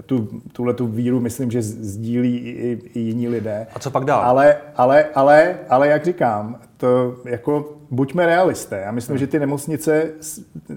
[0.06, 3.68] tu, tuhle tu víru myslím, že sdílí i, i jiní lidé.
[3.76, 4.22] A co pak dál?
[4.22, 8.82] Ale, ale, ale, ale jak říkám, to jako buďme realisté.
[8.86, 9.20] Já myslím, hmm.
[9.20, 10.12] že ty nemocnice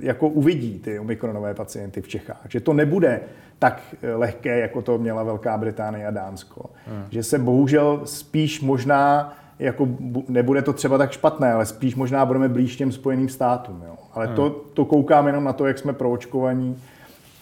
[0.01, 2.47] jako uvidí ty omikronové pacienty v Čechách.
[2.49, 3.21] Že to nebude
[3.59, 3.83] tak
[4.15, 6.71] lehké, jako to měla Velká Británie a Dánsko.
[6.87, 7.05] Hmm.
[7.11, 9.89] Že se bohužel spíš možná jako
[10.29, 13.83] nebude to třeba tak špatné, ale spíš možná budeme blíž těm Spojeným státům.
[13.87, 13.95] Jo.
[14.15, 14.37] Ale hmm.
[14.37, 16.77] to, to koukám jenom na to, jak jsme proočkovaní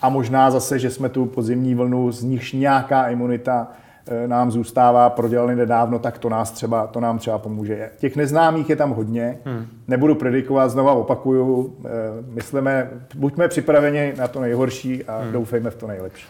[0.02, 3.68] a možná zase, že jsme tu podzimní vlnu, z nichž nějaká imunita
[4.06, 7.90] e, nám zůstává, prodělali nedávno, tak to, nás třeba, to nám třeba pomůže.
[7.98, 9.66] Těch neznámých je tam hodně, hmm.
[9.88, 11.88] nebudu predikovat, znova opakuju, e,
[12.34, 15.32] myslíme, buďme připraveni na to nejhorší a hmm.
[15.32, 16.26] doufejme v to nejlepší.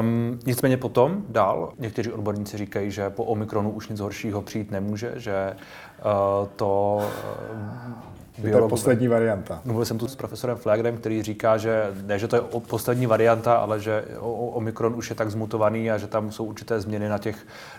[0.00, 5.12] Um, nicméně potom dál, někteří odborníci říkají, že po Omikronu už nic horšího přijít nemůže,
[5.16, 8.10] že uh, to uh,
[8.42, 9.60] je to poslední varianta.
[9.64, 13.54] Mluvil jsem tu s profesorem Flagrem, který říká, že ne, že to je poslední varianta,
[13.54, 17.36] ale že Omikron už je tak zmutovaný a že tam jsou určité změny na, těch,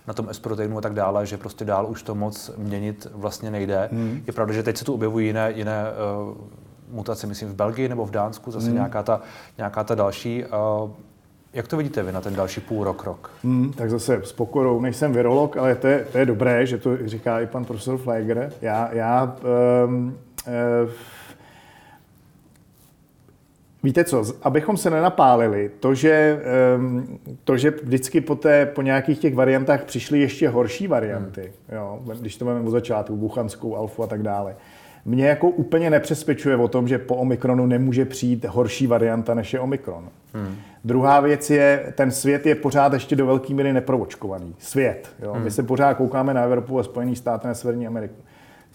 [0.07, 3.89] na tom S-proteinu a tak dále, že prostě dál už to moc měnit vlastně nejde.
[3.91, 4.23] Hmm.
[4.27, 5.83] Je pravda, že teď se tu objevují jiné, jiné
[6.29, 6.37] uh,
[6.89, 8.75] mutace, myslím v Belgii nebo v Dánsku, zase hmm.
[8.75, 9.21] nějaká, ta,
[9.57, 10.45] nějaká ta další.
[10.83, 10.91] Uh,
[11.53, 13.31] jak to vidíte vy na ten další půl rok, rok?
[13.43, 17.07] Hmm, tak zase s pokorou, nejsem virolog, ale to je, to je dobré, že to
[17.07, 18.53] říká i pan profesor Fleiger.
[18.61, 19.35] Já, já
[19.85, 20.17] um,
[23.83, 26.39] Víte co, abychom se nenapálili, to, že,
[27.43, 31.77] to, že vždycky po, té, po nějakých těch variantách přišly ještě horší varianty, hmm.
[31.77, 34.55] jo, když to máme od začátku, buchanskou, alfu a tak dále,
[35.05, 39.59] mě jako úplně nepřesvědčuje o tom, že po Omikronu nemůže přijít horší varianta než je
[39.59, 40.09] Omikron.
[40.33, 40.55] Hmm.
[40.85, 44.55] Druhá věc je, ten svět je pořád ještě do velké míry neprovočkovaný.
[44.59, 45.09] Svět.
[45.21, 45.33] Jo?
[45.33, 45.43] Hmm.
[45.43, 48.15] My se pořád koukáme na Evropu a Spojený státy na Severní Ameriku.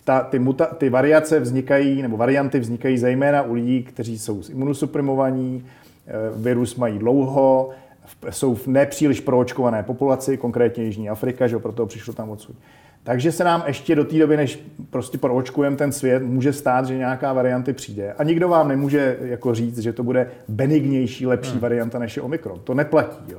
[0.07, 5.65] Ta, ty, muta, ty variace vznikají, nebo varianty vznikají zejména u lidí, kteří jsou imunosuprimovaní,
[6.07, 7.71] eh, virus mají dlouho,
[8.31, 12.57] jsou v nepříliš proočkované populaci, konkrétně Jižní Afrika, že proto přišlo tam odsud.
[13.03, 16.97] Takže se nám ještě do té doby, než prostě proočkujeme ten svět, může stát, že
[16.97, 18.13] nějaká varianty přijde.
[18.13, 21.61] A nikdo vám nemůže jako říct, že to bude benignější, lepší hmm.
[21.61, 22.61] varianta než je Omikron.
[22.65, 23.33] To neplatí.
[23.33, 23.39] Jo.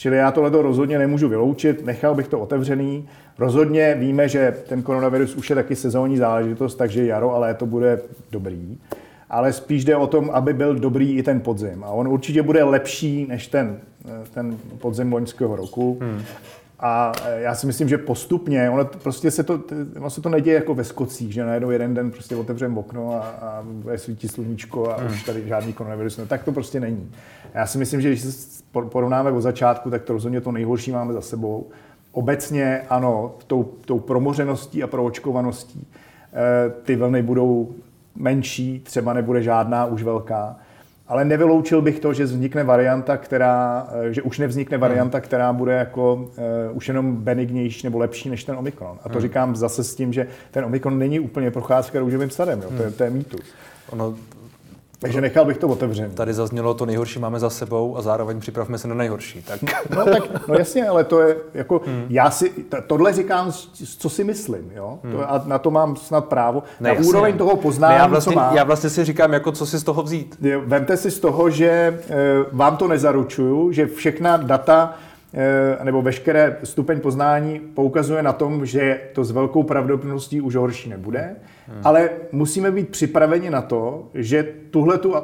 [0.00, 3.08] Čili já tohle rozhodně nemůžu vyloučit, nechal bych to otevřený.
[3.38, 8.02] Rozhodně víme, že ten koronavirus už je taky sezónní záležitost, takže jaro a léto bude
[8.30, 8.78] dobrý.
[9.30, 11.84] Ale spíš jde o tom, aby byl dobrý i ten podzim.
[11.84, 13.80] A on určitě bude lepší než ten,
[14.34, 15.98] ten podzim loňského roku.
[16.00, 16.22] Hmm.
[16.82, 19.60] A e, já si myslím, že postupně, ono prostě se to,
[19.96, 23.18] ono se to neděje jako ve skocích, že najednou jeden den prostě otevřeme okno a,
[23.18, 23.64] a
[23.96, 25.12] svítí sluníčko a hmm.
[25.12, 26.18] už tady žádný koronavirus.
[26.18, 27.10] No, tak to prostě není.
[27.54, 31.12] Já si myslím, že když se porovnáme od začátku, tak to rozhodně to nejhorší máme
[31.12, 31.66] za sebou.
[32.12, 37.74] Obecně ano, tou, tou promořeností a proočkovaností e, ty vlny budou
[38.16, 40.56] menší, třeba nebude žádná už velká
[41.10, 44.80] ale nevyloučil bych to, že vznikne varianta, která, eh, že už nevznikne hmm.
[44.80, 48.98] varianta, která bude jako uh, už jenom benignější nebo lepší než ten Omikron.
[49.04, 49.22] A to hmm.
[49.22, 52.68] říkám zase s tím, že ten Omikron není úplně procházka růžovým sadem, jo?
[52.68, 52.92] To, je, hmm.
[52.92, 53.40] to je mýtus.
[53.90, 54.14] Ono
[55.00, 56.14] takže nechal bych to otevřený.
[56.14, 59.42] Tady zaznělo, to nejhorší máme za sebou a zároveň připravme se na nejhorší.
[59.42, 59.60] Tak.
[59.96, 62.06] No tak, no jasně, ale to je jako, hmm.
[62.08, 62.52] já si,
[62.86, 63.52] tohle říkám,
[63.98, 64.98] co si myslím, jo?
[65.04, 65.12] Hmm.
[65.12, 66.62] To, a na to mám snad právo.
[66.80, 67.08] Ne, na jasně.
[67.08, 68.56] úroveň toho poznání, ne, já vlastně, co mám.
[68.56, 70.36] Já vlastně si říkám, jako co si z toho vzít.
[70.64, 71.98] Vemte si z toho, že e,
[72.52, 74.94] vám to nezaručuju, že všechna data
[75.82, 81.36] nebo veškeré stupeň poznání poukazuje na tom, že to s velkou pravděpodobností už horší nebude.
[81.68, 81.80] Hmm.
[81.84, 85.14] Ale musíme být připraveni na to, že tuhle tu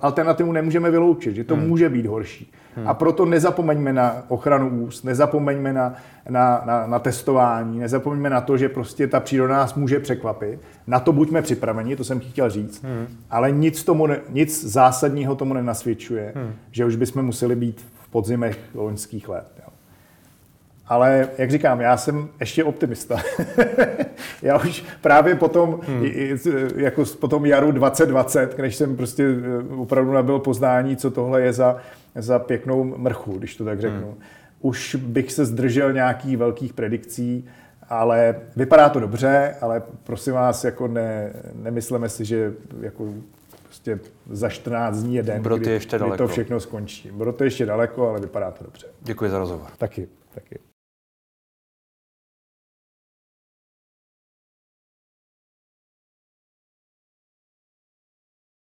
[0.00, 1.68] alternativu nemůžeme vyloučit, že to hmm.
[1.68, 2.52] může být horší.
[2.76, 2.88] Hmm.
[2.88, 5.94] A proto nezapomeňme na ochranu úst, nezapomeňme na,
[6.28, 10.60] na, na, na testování, nezapomeňme na to, že prostě ta příroda nás může překvapit.
[10.86, 12.84] Na to buďme připraveni, to jsem chtěl říct.
[12.84, 13.06] Hmm.
[13.30, 16.52] Ale nic, tomu ne, nic zásadního tomu nenasvědčuje, hmm.
[16.70, 19.46] že už bychom museli být podzimech loňských let.
[20.86, 23.16] Ale jak říkám, já jsem ještě optimista.
[24.42, 26.06] já už právě potom, hmm.
[26.76, 31.52] jako po tom jaru 2020, když jsem prostě eh, opravdu nabil poznání, co tohle je
[31.52, 31.76] za,
[32.14, 34.06] za pěknou mrchu, když to tak řeknu.
[34.06, 34.18] Hmm.
[34.60, 37.48] Už bych se zdržel nějakých velkých predikcí,
[37.88, 43.08] ale vypadá to dobře, ale prosím vás, jako ne, nemysleme si, že jako
[43.84, 46.26] prostě za 14 dní jeden, Brod je kdy, ještě kdy to daleko.
[46.28, 47.10] všechno skončí.
[47.10, 48.86] Brod je ještě daleko, ale vypadá to dobře.
[49.00, 49.66] Děkuji za rozhovor.
[49.78, 50.58] Taky, taky.